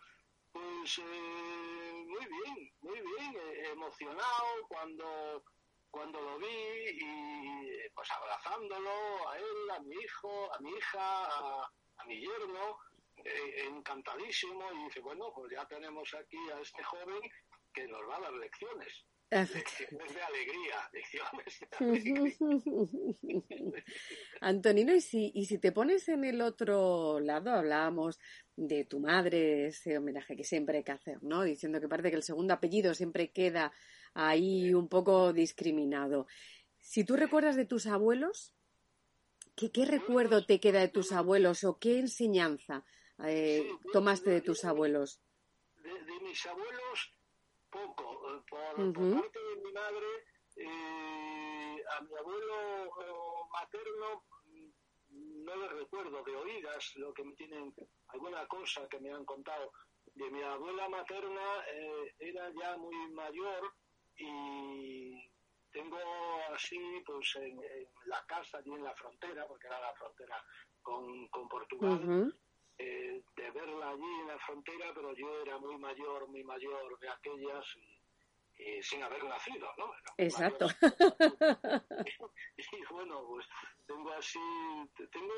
[0.52, 5.44] Pues eh, muy bien, muy bien, eh, emocionado cuando
[5.90, 11.64] cuando lo vi y pues abrazándolo a él, a mi hijo, a mi hija,
[11.98, 12.78] a, mi yerno,
[13.24, 17.22] eh, encantadísimo y dice, bueno, pues ya tenemos aquí a este joven
[17.76, 19.06] que nos va a dar lecciones.
[19.32, 22.38] Lecciones de alegría, lecciones de
[23.30, 23.84] alegría.
[24.40, 28.20] Antonino, y si, y si te pones en el otro lado, hablábamos
[28.56, 31.44] de tu madre, ese homenaje que siempre hay que hacer, ¿no?
[31.44, 33.74] Diciendo que parece que el segundo apellido siempre queda
[34.14, 36.28] ahí un poco discriminado.
[36.80, 38.54] Si tú recuerdas de tus abuelos,
[39.56, 42.86] ¿qué, qué recuerdo te queda de tus abuelos o qué enseñanza
[43.26, 45.20] eh, tomaste de tus abuelos?
[45.84, 47.14] De, mis abuelos,
[47.76, 48.36] poco.
[48.36, 50.08] Eh, por, parte de mi madre,
[50.56, 54.24] eh, a mi abuelo materno
[55.10, 57.74] no le recuerdo de oídas lo que me tienen
[58.08, 59.72] alguna cosa que me han contado.
[60.14, 61.66] De mi abuela materna
[62.20, 63.74] era ya muy mayor
[64.18, 65.30] y
[65.72, 65.98] tengo
[66.54, 67.60] así, pues en,
[68.06, 70.42] la casa, y en la frontera, porque era la frontera
[70.82, 72.34] con, con Portugal,
[72.78, 77.10] eh, de verla allí en la frontera, pero yo era muy mayor, muy mayor de
[77.10, 77.66] aquellas
[78.58, 79.92] y, sin haber nacido, ¿no?
[80.18, 80.68] Exacto.
[82.58, 83.46] y, bueno, pues
[83.86, 84.40] tengo así,
[85.12, 85.34] tengo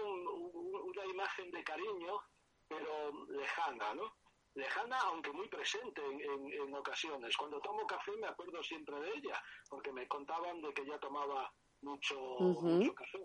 [0.83, 2.19] una imagen de cariño,
[2.67, 4.13] pero lejana, ¿no?
[4.57, 7.35] lejana, aunque muy presente en, ocasiones.
[7.37, 11.51] Cuando tomo café me acuerdo siempre de ella, porque me contaban de que ella tomaba
[11.81, 13.19] mucho, mucho café.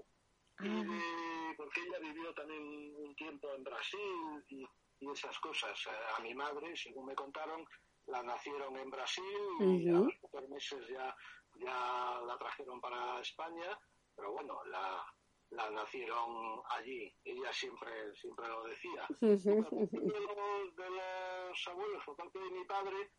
[0.61, 4.66] Y porque ella vivió también un tiempo en Brasil y,
[5.00, 5.76] esas cosas.
[6.16, 7.66] A mi madre, según me contaron,
[8.07, 9.24] la nacieron en Brasil
[9.61, 11.14] y a los pocos meses ya,
[11.57, 13.76] ya la trajeron para España.
[14.14, 15.05] Pero bueno, la,
[15.50, 17.12] la nacieron allí.
[17.24, 19.07] Ella siempre, siempre lo decía.
[19.20, 23.11] de, los, de los abuelos, por parte de mi padre,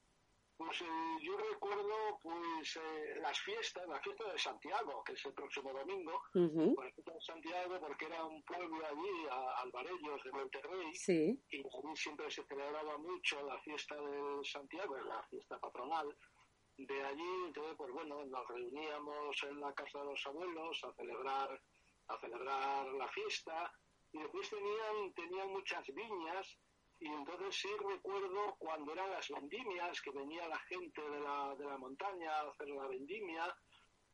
[0.58, 0.86] pues eh,
[1.22, 6.22] yo recuerdo pues eh, las fiestas, la fiesta de Santiago, que es el próximo domingo,
[6.34, 10.92] la fiesta de Santiago porque era un pueblo allí, a, Alvarellos de Monterrey,
[11.50, 16.16] y allí siempre se celebraba mucho la fiesta de Santiago, la fiesta patronal.
[16.76, 21.62] De allí, entonces pues bueno, nos reuníamos en la casa de los abuelos a celebrar
[22.08, 23.72] a celebrar la fiesta.
[24.12, 26.58] Y después tenían, tenían muchas viñas
[27.04, 31.66] y entonces sí recuerdo cuando eran las vendimias que venía la gente de la, de
[31.66, 33.54] la montaña a hacer la vendimia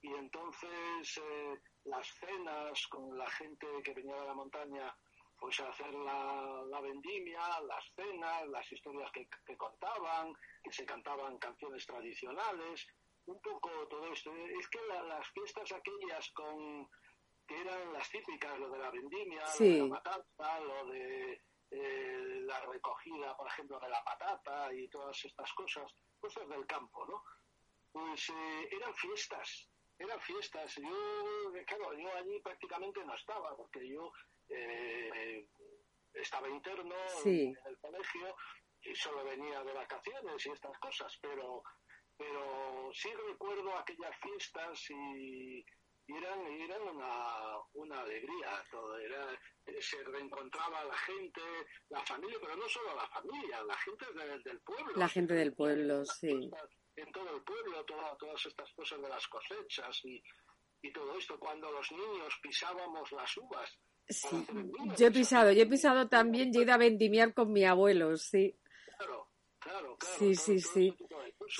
[0.01, 4.95] y entonces eh, las cenas con la gente que venía de la montaña
[5.37, 10.33] pues a hacer la, la vendimia, las cenas, las historias que, que, contaban,
[10.63, 12.87] que se cantaban canciones tradicionales,
[13.25, 14.35] un poco todo esto.
[14.35, 16.89] Es que las fiestas aquellas con,
[17.47, 21.41] que eran las típicas, lo de la vendimia, lo de la matanza, lo de
[21.71, 27.05] eh, la recogida, por ejemplo, de la patata y todas estas cosas, cosas del campo,
[27.05, 27.23] ¿no?
[27.91, 30.75] Pues eh, eran fiestas, eran fiestas.
[30.75, 34.11] Yo, claro, yo allí prácticamente no estaba, porque yo
[34.49, 35.47] eh,
[36.13, 38.35] estaba interno en el colegio
[38.81, 41.63] y solo venía de vacaciones y estas cosas, pero,
[42.17, 45.63] pero sí recuerdo aquellas fiestas y
[46.09, 49.27] y eran, eran una, una alegría todo, era,
[49.79, 51.41] se reencontraba la gente,
[51.89, 54.05] la familia, pero no solo la familia, la gente
[54.43, 54.93] del pueblo.
[54.95, 56.49] La gente del pueblo, sí.
[56.95, 60.21] en todo el pueblo, todas estas cosas de las cosechas y,
[60.81, 63.79] y todo esto, cuando los niños pisábamos las uvas.
[64.07, 64.47] Sí,
[64.97, 68.17] yo he pisado, yo he pisado también, yo he ido a vendimiar con mi abuelo,
[68.17, 68.57] sí.
[68.97, 69.29] Claro,
[69.59, 70.17] claro, claro.
[70.17, 70.97] Sí, sí, sí.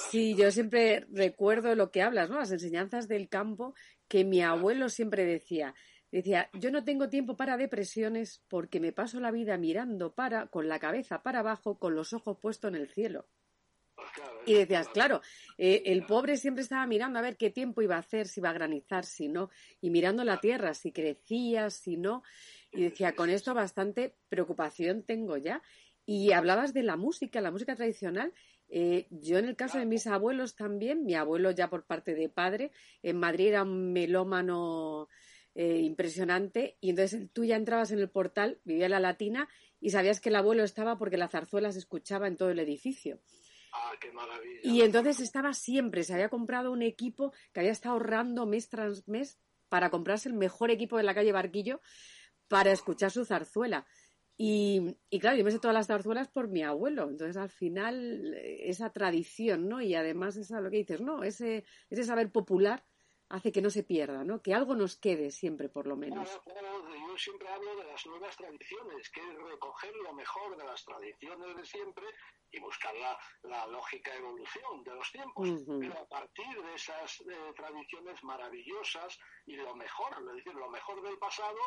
[0.10, 2.38] Sí, yo siempre recuerdo lo que hablas, ¿no?
[2.38, 3.76] Las enseñanzas del campo
[4.10, 5.74] que mi abuelo siempre decía.
[6.12, 10.68] Decía, yo no tengo tiempo para depresiones porque me paso la vida mirando para, con
[10.68, 13.28] la cabeza para abajo, con los ojos puestos en el cielo.
[14.46, 15.22] Y decías, claro,
[15.58, 18.50] eh, el pobre siempre estaba mirando a ver qué tiempo iba a hacer, si iba
[18.50, 19.50] a granizar, si no,
[19.82, 22.24] y mirando la tierra, si crecía, si no.
[22.72, 25.62] Y decía, con esto bastante preocupación tengo ya.
[26.06, 28.34] Y hablabas de la música, la música tradicional,
[28.70, 32.30] eh, yo en el caso de mis abuelos también, mi abuelo ya por parte de
[32.30, 35.10] padre, en Madrid era un melómano
[35.56, 36.78] eh, impresionante.
[36.80, 39.50] Y entonces tú ya entrabas en el portal, vivía en la latina,
[39.82, 43.20] y sabías que el abuelo estaba porque la zarzuela se escuchaba en todo el edificio.
[43.74, 44.62] Ah, qué maravilla.
[44.64, 49.08] Y entonces estaba siempre, se había comprado un equipo que había estado ahorrando mes tras
[49.08, 51.82] mes para comprarse el mejor equipo de la calle Barquillo
[52.48, 53.86] para escuchar su zarzuela.
[54.42, 57.10] Y, y, claro, yo me sé todas las zarzuelas por mi abuelo.
[57.10, 59.82] Entonces, al final, esa tradición, ¿no?
[59.82, 61.24] Y además, esa, lo que dices, ¿no?
[61.24, 62.86] Ese, ese saber popular
[63.28, 64.42] hace que no se pierda, ¿no?
[64.42, 66.40] Que algo nos quede siempre, por lo menos.
[66.46, 70.86] Claro, yo siempre hablo de las nuevas tradiciones, que es recoger lo mejor de las
[70.86, 72.06] tradiciones de siempre
[72.50, 75.50] y buscar la, la lógica evolución de los tiempos.
[75.82, 81.04] Pero a partir de esas eh, tradiciones maravillosas y lo mejor, es decir, lo mejor
[81.04, 81.60] del pasado,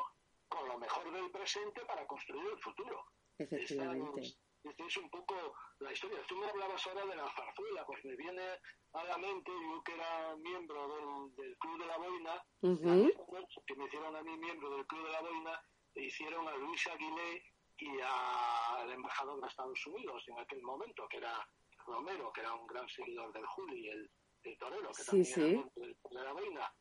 [0.53, 3.07] con lo mejor del presente para construir el futuro.
[3.39, 4.21] Efectivamente.
[4.63, 5.35] Esta es, un poco
[5.81, 6.25] la historia.
[6.29, 8.47] Tú me hablabas ahora de la zarzuela, pues me viene
[8.93, 14.15] a la mente, yo que era miembro del, Club de la Boina, que me hicieron
[14.15, 15.61] a mí miembro del Club de la Boina,
[15.95, 17.43] e hicieron a Luis Aguilé
[17.79, 21.45] y al embajador de Estados Unidos en aquel momento, que era
[21.87, 24.11] Romero, que era un gran seguidor del Juli, el,
[24.45, 26.75] el torero, que también era miembro del Club de la Boina.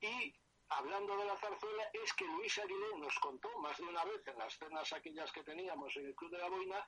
[0.00, 0.34] Y
[0.68, 4.38] hablando de la zarzuela, es que Luis Aguilé nos contó más de una vez en
[4.38, 6.86] las cenas aquellas que teníamos en el Club de la Boina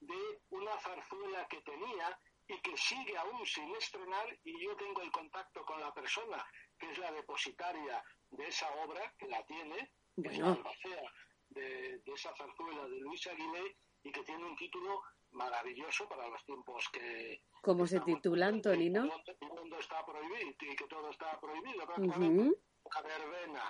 [0.00, 2.18] de una zarzuela que tenía
[2.48, 6.44] y que sigue aún sin estrenar y yo tengo el contacto con la persona
[6.78, 11.12] que es la depositaria de esa obra, que la tiene, que es la albacea
[11.50, 16.44] de, de, esa zarzuela de Luis Aguilé y que tiene un título maravilloso para los
[16.44, 17.42] tiempos que...
[17.62, 19.04] ¿Cómo se titula, Antonino?
[19.40, 22.58] El mundo está prohibido y que todo está prohibido prácticamente.
[22.94, 23.62] La verbena.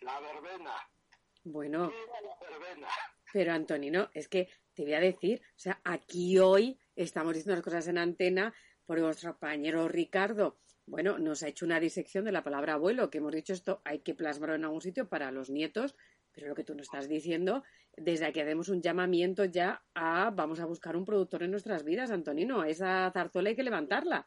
[0.00, 0.74] La verbena.
[1.44, 1.92] Bueno.
[1.92, 2.88] La verbena.
[3.32, 7.64] Pero Antonino, es que te voy a decir, o sea, aquí hoy estamos diciendo las
[7.64, 8.52] cosas en antena
[8.84, 10.58] por nuestro compañero Ricardo.
[10.86, 14.00] Bueno, nos ha hecho una disección de la palabra abuelo, que hemos dicho esto hay
[14.00, 15.94] que plasmarlo en algún sitio para los nietos,
[16.32, 17.62] pero lo que tú nos estás diciendo,
[17.96, 22.10] desde aquí hacemos un llamamiento ya a vamos a buscar un productor en nuestras vidas,
[22.10, 24.26] Antonino, esa zarzuela hay que levantarla.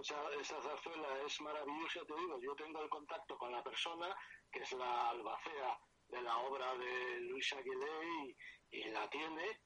[0.00, 4.16] Esa, esa, zarzuela es maravillosa, te digo, yo tengo el contacto con la persona
[4.50, 5.78] que es la albacea
[6.08, 8.34] de la obra de Luis Aguilé
[8.70, 9.60] y, la tiene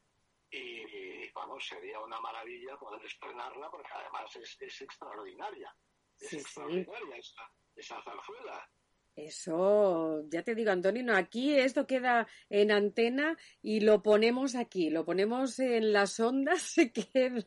[0.50, 5.72] y, vamos, sería una maravilla poder estrenarla porque además es, es extraordinaria,
[6.18, 8.68] es extraordinaria Esa, esa zarzuela.
[9.16, 15.04] Eso, ya te digo, Antonino, aquí esto queda en antena y lo ponemos aquí, lo
[15.04, 17.46] ponemos en las ondas, se queda,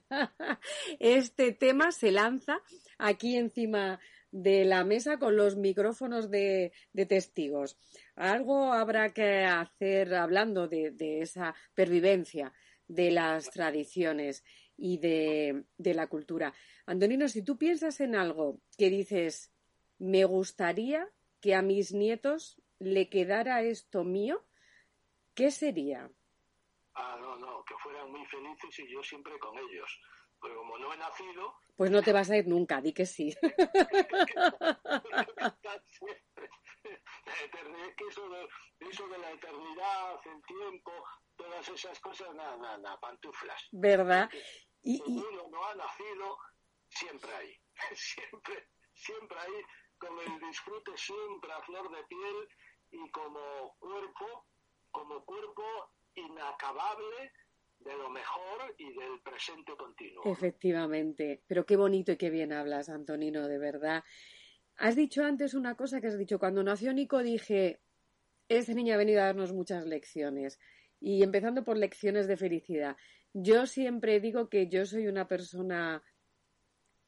[0.99, 2.59] este tema se lanza
[2.97, 3.99] aquí encima
[4.32, 6.72] de la mesa con los micrófonos de,
[7.07, 7.78] testigos.
[8.15, 12.53] Algo habrá que hacer hablando de, de esa pervivencia
[12.88, 14.45] de las tradiciones
[14.78, 16.53] y de, de la cultura.
[16.86, 19.51] Antonino, si tú piensas en algo que dices,
[19.97, 21.09] me gustaría
[21.41, 24.45] que a mis nietos le quedara esto mío,
[25.33, 26.09] ¿qué sería?
[26.93, 29.99] Ah, no, no, que fueran muy felices y yo siempre con ellos.
[30.41, 31.55] Pero como no he nacido...
[31.75, 33.35] Pues no te vas a ir nunca, di que sí.
[38.09, 38.47] eso de,
[38.89, 40.91] eso de la eternidad, el tiempo,
[41.35, 43.67] todas esas cosas, nada, nada, nada pantuflas.
[43.71, 44.29] ¿Verdad?
[44.81, 45.19] Y, y...
[45.19, 46.38] uno no ha nacido,
[46.89, 47.57] siempre hay.
[47.95, 49.53] siempre, siempre hay
[49.97, 52.47] con el disfrute siempre a flor de piel
[52.91, 54.45] y como cuerpo,
[54.91, 55.63] como cuerpo
[56.15, 57.31] inacabable
[57.79, 60.23] de lo mejor y del presente continuo.
[60.25, 64.03] Efectivamente, pero qué bonito y qué bien hablas, Antonino, de verdad.
[64.77, 67.79] Has dicho antes una cosa que has dicho, cuando nació Nico dije,
[68.47, 70.59] este niño ha venido a darnos muchas lecciones
[70.99, 72.97] y empezando por lecciones de felicidad.
[73.33, 76.03] Yo siempre digo que yo soy una persona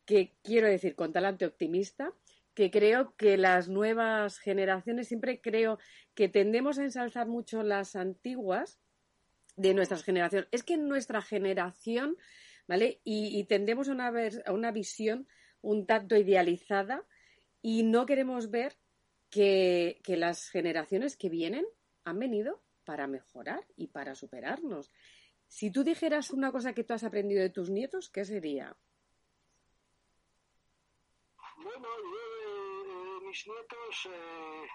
[0.05, 2.13] que quiero decir con talante optimista,
[2.53, 5.79] que creo que las nuevas generaciones, siempre creo
[6.13, 8.79] que tendemos a ensalzar mucho las antiguas
[9.55, 10.47] de nuestras generaciones.
[10.51, 12.17] Es que nuestra generación,
[12.67, 13.01] ¿vale?
[13.03, 14.11] Y, tendemos a una,
[14.45, 15.27] a una visión
[15.61, 17.05] un tanto idealizada
[17.61, 18.77] y no queremos ver
[19.29, 21.65] que, que las generaciones que vienen
[22.05, 24.91] han venido para mejorar y para superarnos.
[25.47, 28.75] Si tú dijeras una cosa que tú has aprendido de tus nietos, ¿qué sería?
[33.29, 34.67] Mis nietos, eh,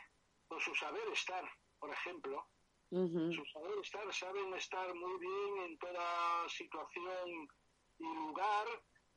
[0.47, 1.45] por su saber estar,
[1.81, 2.47] por ejemplo,
[2.89, 7.49] su saber estar, saben estar muy bien en toda situación
[7.99, 8.67] y lugar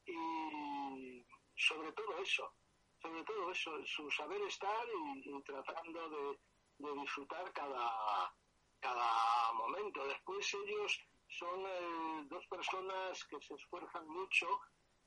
[0.06, 1.24] y
[1.56, 2.52] sobre todo eso,
[3.00, 4.86] sobre todo eso, su saber estar
[5.24, 8.34] y, tratando de, disfrutar cada,
[8.80, 10.08] cada momento.
[10.08, 14.48] Después ellos son eh, dos personas que se esfuerzan mucho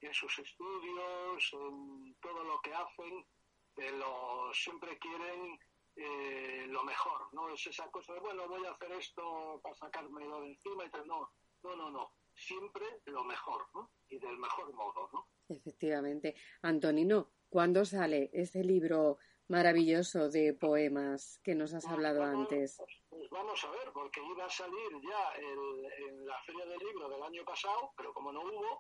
[0.01, 3.27] en sus estudios, en todo lo que hacen,
[3.75, 5.59] pero siempre quieren
[5.97, 10.25] eh, lo mejor, no es esa cosa de, bueno, voy a hacer esto para sacarme
[10.25, 11.31] lo de encima y tal, no,
[11.63, 13.91] no, no, no, siempre lo mejor, ¿no?
[14.09, 15.29] Y del mejor modo, ¿no?
[15.49, 16.35] Efectivamente.
[16.63, 19.19] Antonino, ¿cuándo sale ese libro
[19.49, 22.77] maravilloso de poemas que nos has pues hablado antes?
[22.79, 27.09] Pues, pues, vamos a ver, porque iba a salir ya en la Feria del Libro
[27.09, 28.79] del año pasado, pero como no hubo,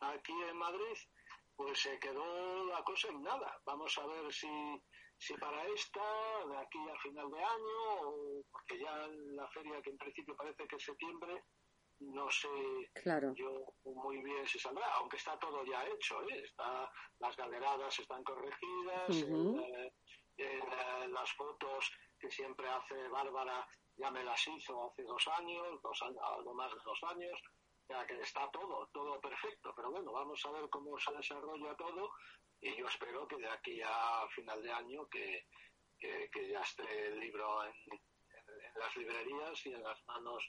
[0.00, 0.96] aquí en Madrid,
[1.56, 3.60] pues se quedó la cosa en nada.
[3.64, 4.48] Vamos a ver si,
[5.18, 6.00] si para esta,
[6.48, 10.66] de aquí a final de año, o porque ya la feria que en principio parece
[10.66, 11.44] que es septiembre,
[12.00, 12.48] no sé
[12.94, 13.32] claro.
[13.36, 16.42] yo muy bien si saldrá, aunque está todo ya hecho, ¿eh?
[16.42, 16.90] está,
[17.20, 19.92] las galeradas están corregidas, eh,
[20.36, 26.02] eh, las fotos que siempre hace Bárbara ya me las hizo hace dos años, dos
[26.02, 27.40] años, algo más de dos años,
[27.88, 32.10] ya que está todo, todo perfecto, pero bueno, vamos a ver cómo se desarrolla todo
[32.60, 35.46] y yo espero que de aquí a final de año que,
[35.98, 40.44] que, ya esté el libro en, en las librerías y en las manos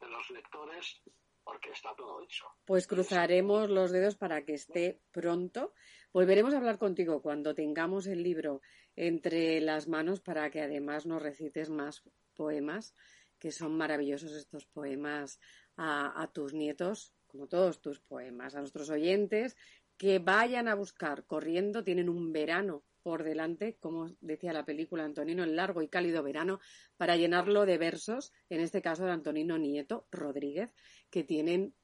[0.00, 1.02] de los lectores
[1.48, 2.44] porque está todo hecho.
[2.66, 5.72] Pues cruzaremos los dedos para que esté pronto.
[6.12, 8.60] Volveremos a hablar contigo cuando tengamos el libro
[8.96, 12.02] entre las manos para que además nos recites más
[12.34, 12.94] poemas,
[13.38, 15.40] que son maravillosos estos poemas
[15.78, 19.56] a, a tus nietos, como todos tus poemas, a nuestros oyentes,
[19.96, 25.42] que vayan a buscar corriendo, tienen un verano por delante, como decía la película Antonino,
[25.42, 26.60] el largo y cálido verano,
[26.96, 30.74] para llenarlo de versos, en este caso de Antonino Nieto Rodríguez,
[31.10, 31.74] que tienen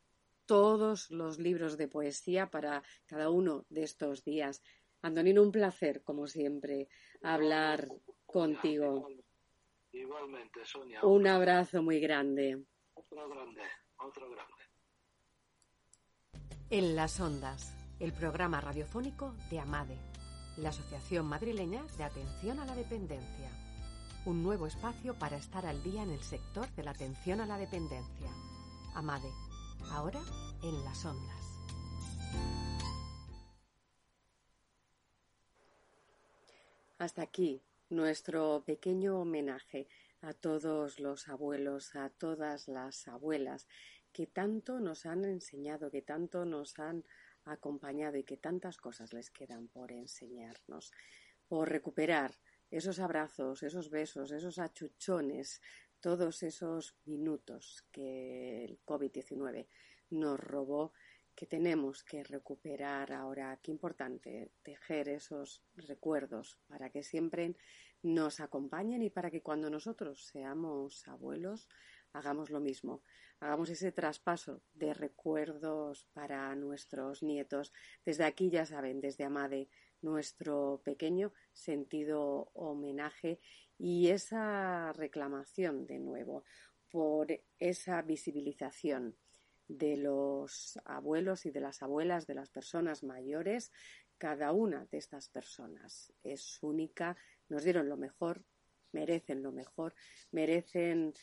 [0.47, 4.63] todos los libros de poesía para cada uno de estos días.
[5.03, 6.89] Antonino, un placer, como siempre,
[7.23, 7.89] hablar
[8.27, 9.09] contigo.
[9.93, 11.03] Igualmente, Sonia.
[11.03, 12.65] Un abrazo muy grande.
[12.95, 13.63] Otro grande,
[14.05, 14.55] otro grande.
[16.71, 19.99] En las ondas, el programa radiofónico de Amade
[20.57, 23.51] la Asociación Madrileña de Atención a la Dependencia.
[24.25, 27.59] Un nuevo espacio para estar al día en el sector de la atención a la
[27.59, 28.31] dependencia.
[28.95, 29.31] Amade,
[29.91, 30.21] ahora
[30.63, 31.45] en las ondas.
[36.99, 39.89] Hasta aquí nuestro pequeño homenaje
[40.23, 43.67] a todos los abuelos, a todas las abuelas
[44.15, 47.05] que tanto nos han enseñado, que tanto nos han
[47.45, 50.93] acompañado y que tantas cosas les quedan por enseñarnos,
[51.49, 52.33] por recuperar
[52.71, 55.61] esos abrazos, esos besos, esos achuchones,
[56.01, 59.67] todos esos minutos que el COVID-19
[60.11, 60.93] nos robó,
[61.35, 63.59] que tenemos que recuperar ahora.
[63.61, 67.57] Qué importante tejer esos recuerdos para que siempre
[68.03, 71.69] nos acompañen y para que cuando nosotros seamos abuelos
[72.15, 73.03] hagamos lo mismo,
[73.41, 77.73] hagamos ese traspaso de recuerdos para nuestros nietos.
[78.05, 79.69] Desde aquí, ya saben, desde Amade,
[80.01, 83.41] nuestro pequeño sentido homenaje
[83.79, 86.45] y esa reclamación de nuevo
[86.91, 87.27] por
[87.59, 89.17] esa visibilización
[89.67, 93.73] de los abuelos y de las abuelas, de las personas mayores.
[94.19, 97.17] Cada una de estas personas es única,
[97.49, 98.45] nos dieron lo mejor,
[98.93, 99.95] merecen lo mejor,
[100.31, 101.15] merecen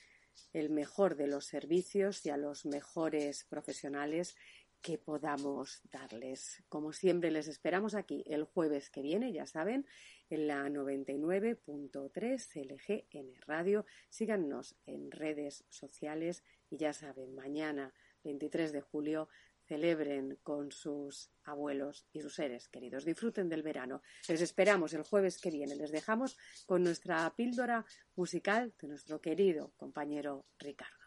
[0.53, 4.35] el mejor de los servicios y a los mejores profesionales
[4.81, 6.63] que podamos darles.
[6.67, 9.85] Como siempre, les esperamos aquí el jueves que viene, ya saben,
[10.29, 13.85] en la 99.3 LGN Radio.
[14.09, 19.29] Síganos en redes sociales y ya saben, mañana, 23 de julio,
[19.71, 23.05] celebren con sus abuelos y sus seres queridos.
[23.05, 24.01] Disfruten del verano.
[24.27, 25.77] Les esperamos el jueves que viene.
[25.77, 27.85] Les dejamos con nuestra píldora
[28.17, 31.05] musical de nuestro querido compañero Ricardo.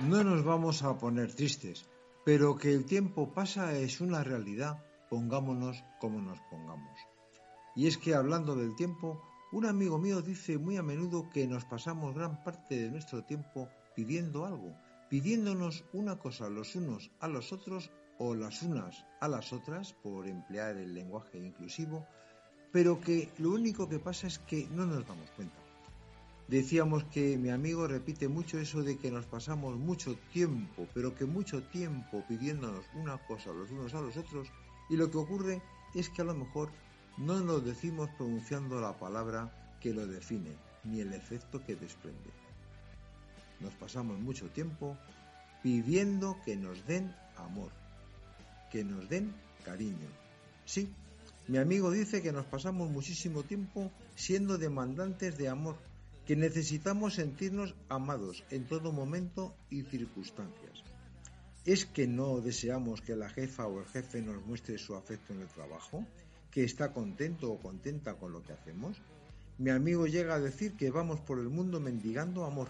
[0.00, 1.86] No nos vamos a poner tristes,
[2.24, 6.98] pero que el tiempo pasa es una realidad, pongámonos como nos pongamos.
[7.76, 11.64] Y es que hablando del tiempo, un amigo mío dice muy a menudo que nos
[11.64, 14.76] pasamos gran parte de nuestro tiempo pidiendo algo,
[15.08, 20.28] pidiéndonos una cosa los unos a los otros o las unas a las otras, por
[20.28, 22.06] emplear el lenguaje inclusivo,
[22.70, 25.56] pero que lo único que pasa es que no nos damos cuenta.
[26.46, 31.24] Decíamos que mi amigo repite mucho eso de que nos pasamos mucho tiempo, pero que
[31.24, 34.48] mucho tiempo pidiéndonos una cosa los unos a los otros,
[34.88, 35.62] y lo que ocurre
[35.94, 36.70] es que a lo mejor
[37.20, 42.30] no nos decimos pronunciando la palabra que lo define, ni el efecto que desprende.
[43.60, 44.96] Nos pasamos mucho tiempo
[45.62, 47.72] pidiendo que nos den amor,
[48.72, 49.34] que nos den
[49.66, 50.08] cariño.
[50.64, 50.88] Sí,
[51.46, 55.76] mi amigo dice que nos pasamos muchísimo tiempo siendo demandantes de amor,
[56.24, 60.84] que necesitamos sentirnos amados en todo momento y circunstancias.
[61.66, 65.42] ¿Es que no deseamos que la jefa o el jefe nos muestre su afecto en
[65.42, 66.06] el trabajo?
[66.50, 69.00] Que está contento o contenta con lo que hacemos.
[69.58, 72.68] Mi amigo llega a decir que vamos por el mundo mendigando amor.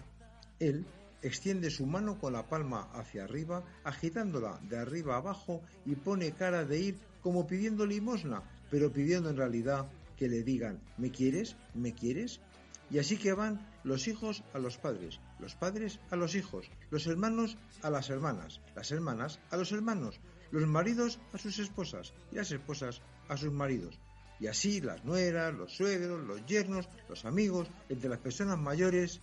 [0.59, 0.85] Él
[1.21, 6.65] extiende su mano con la palma hacia arriba, agitándola de arriba abajo y pone cara
[6.65, 11.55] de ir como pidiendo limosna, pero pidiendo en realidad que le digan, ¿me quieres?
[11.73, 12.41] ¿me quieres?
[12.89, 17.07] Y así que van los hijos a los padres, los padres a los hijos, los
[17.07, 20.19] hermanos a las hermanas, las hermanas a los hermanos,
[20.51, 23.01] los maridos a sus esposas y las esposas
[23.31, 23.97] a sus maridos.
[24.41, 29.21] Y así las nueras, los suegros, los yernos, los amigos, entre las personas mayores.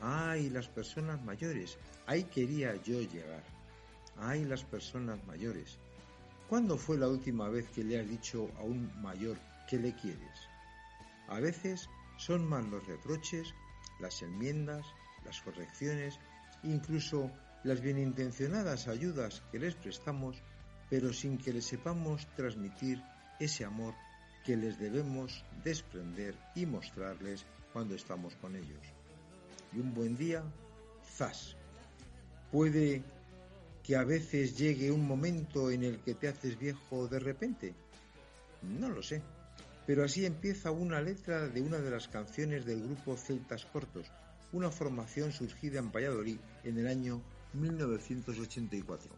[0.00, 1.78] ¡Ay, las personas mayores!
[2.06, 3.44] Ahí quería yo llegar.
[4.16, 5.78] ¡Ay, las personas mayores!
[6.48, 10.48] ¿Cuándo fue la última vez que le has dicho a un mayor que le quieres?
[11.28, 13.54] A veces son más los reproches,
[14.00, 14.84] las enmiendas,
[15.24, 16.18] las correcciones,
[16.64, 17.30] incluso
[17.62, 20.42] las bienintencionadas ayudas que les prestamos,
[20.90, 23.00] pero sin que les sepamos transmitir
[23.38, 23.94] ese amor
[24.44, 28.80] que les debemos desprender y mostrarles cuando estamos con ellos.
[29.72, 30.42] Y un buen día,
[31.16, 31.56] zas.
[32.50, 33.02] Puede
[33.82, 37.74] que a veces llegue un momento en el que te haces viejo de repente.
[38.62, 39.22] No lo sé.
[39.86, 44.10] Pero así empieza una letra de una de las canciones del grupo Celtas Cortos,
[44.52, 47.22] una formación surgida en Valladolid en el año
[47.54, 49.10] 1984.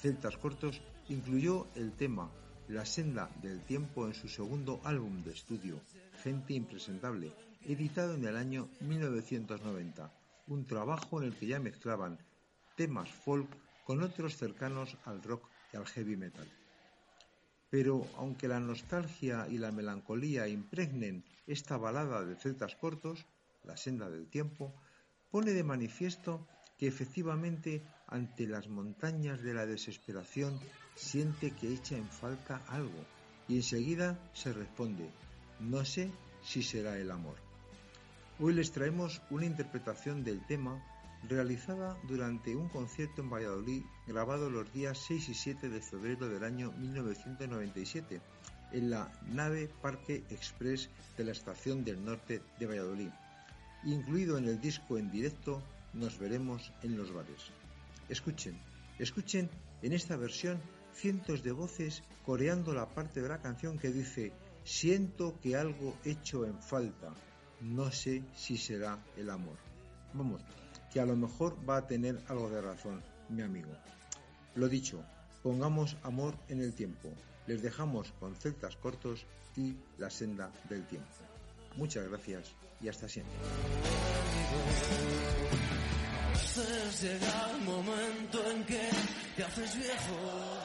[0.00, 2.30] Celtas Cortos incluyó el tema
[2.70, 5.80] La senda del tiempo en su segundo álbum de estudio,
[6.22, 7.32] Gente Impresentable,
[7.64, 10.12] editado en el año 1990,
[10.46, 12.20] un trabajo en el que ya mezclaban
[12.76, 13.50] temas folk
[13.84, 16.46] con otros cercanos al rock y al heavy metal.
[17.70, 23.26] Pero aunque la nostalgia y la melancolía impregnen esta balada de celtas cortos,
[23.64, 24.72] La senda del tiempo,
[25.32, 26.46] pone de manifiesto
[26.78, 30.58] que efectivamente ante las montañas de la desesperación
[30.94, 33.04] siente que echa en falta algo
[33.48, 35.10] y enseguida se responde,
[35.60, 36.10] no sé
[36.42, 37.36] si será el amor.
[38.38, 40.82] Hoy les traemos una interpretación del tema
[41.28, 46.44] realizada durante un concierto en Valladolid grabado los días 6 y 7 de febrero del
[46.44, 48.20] año 1997
[48.72, 53.10] en la nave Parque Express de la Estación del Norte de Valladolid.
[53.84, 57.50] Incluido en el disco en directo Nos veremos en los bares.
[58.10, 58.60] Escuchen,
[58.98, 59.48] escuchen
[59.82, 60.60] en esta versión
[60.92, 64.32] cientos de voces coreando la parte de la canción que dice
[64.64, 67.14] Siento que algo hecho en falta,
[67.60, 69.56] no sé si será el amor.
[70.12, 70.42] Vamos,
[70.92, 73.70] que a lo mejor va a tener algo de razón, mi amigo.
[74.56, 75.02] Lo dicho,
[75.42, 77.08] pongamos amor en el tiempo.
[77.46, 79.24] Les dejamos con celtas cortos
[79.56, 81.08] y la senda del tiempo.
[81.76, 82.52] Muchas gracias
[82.82, 83.36] y hasta siempre.
[87.64, 88.80] Momento en que
[89.36, 90.60] te haces viejo.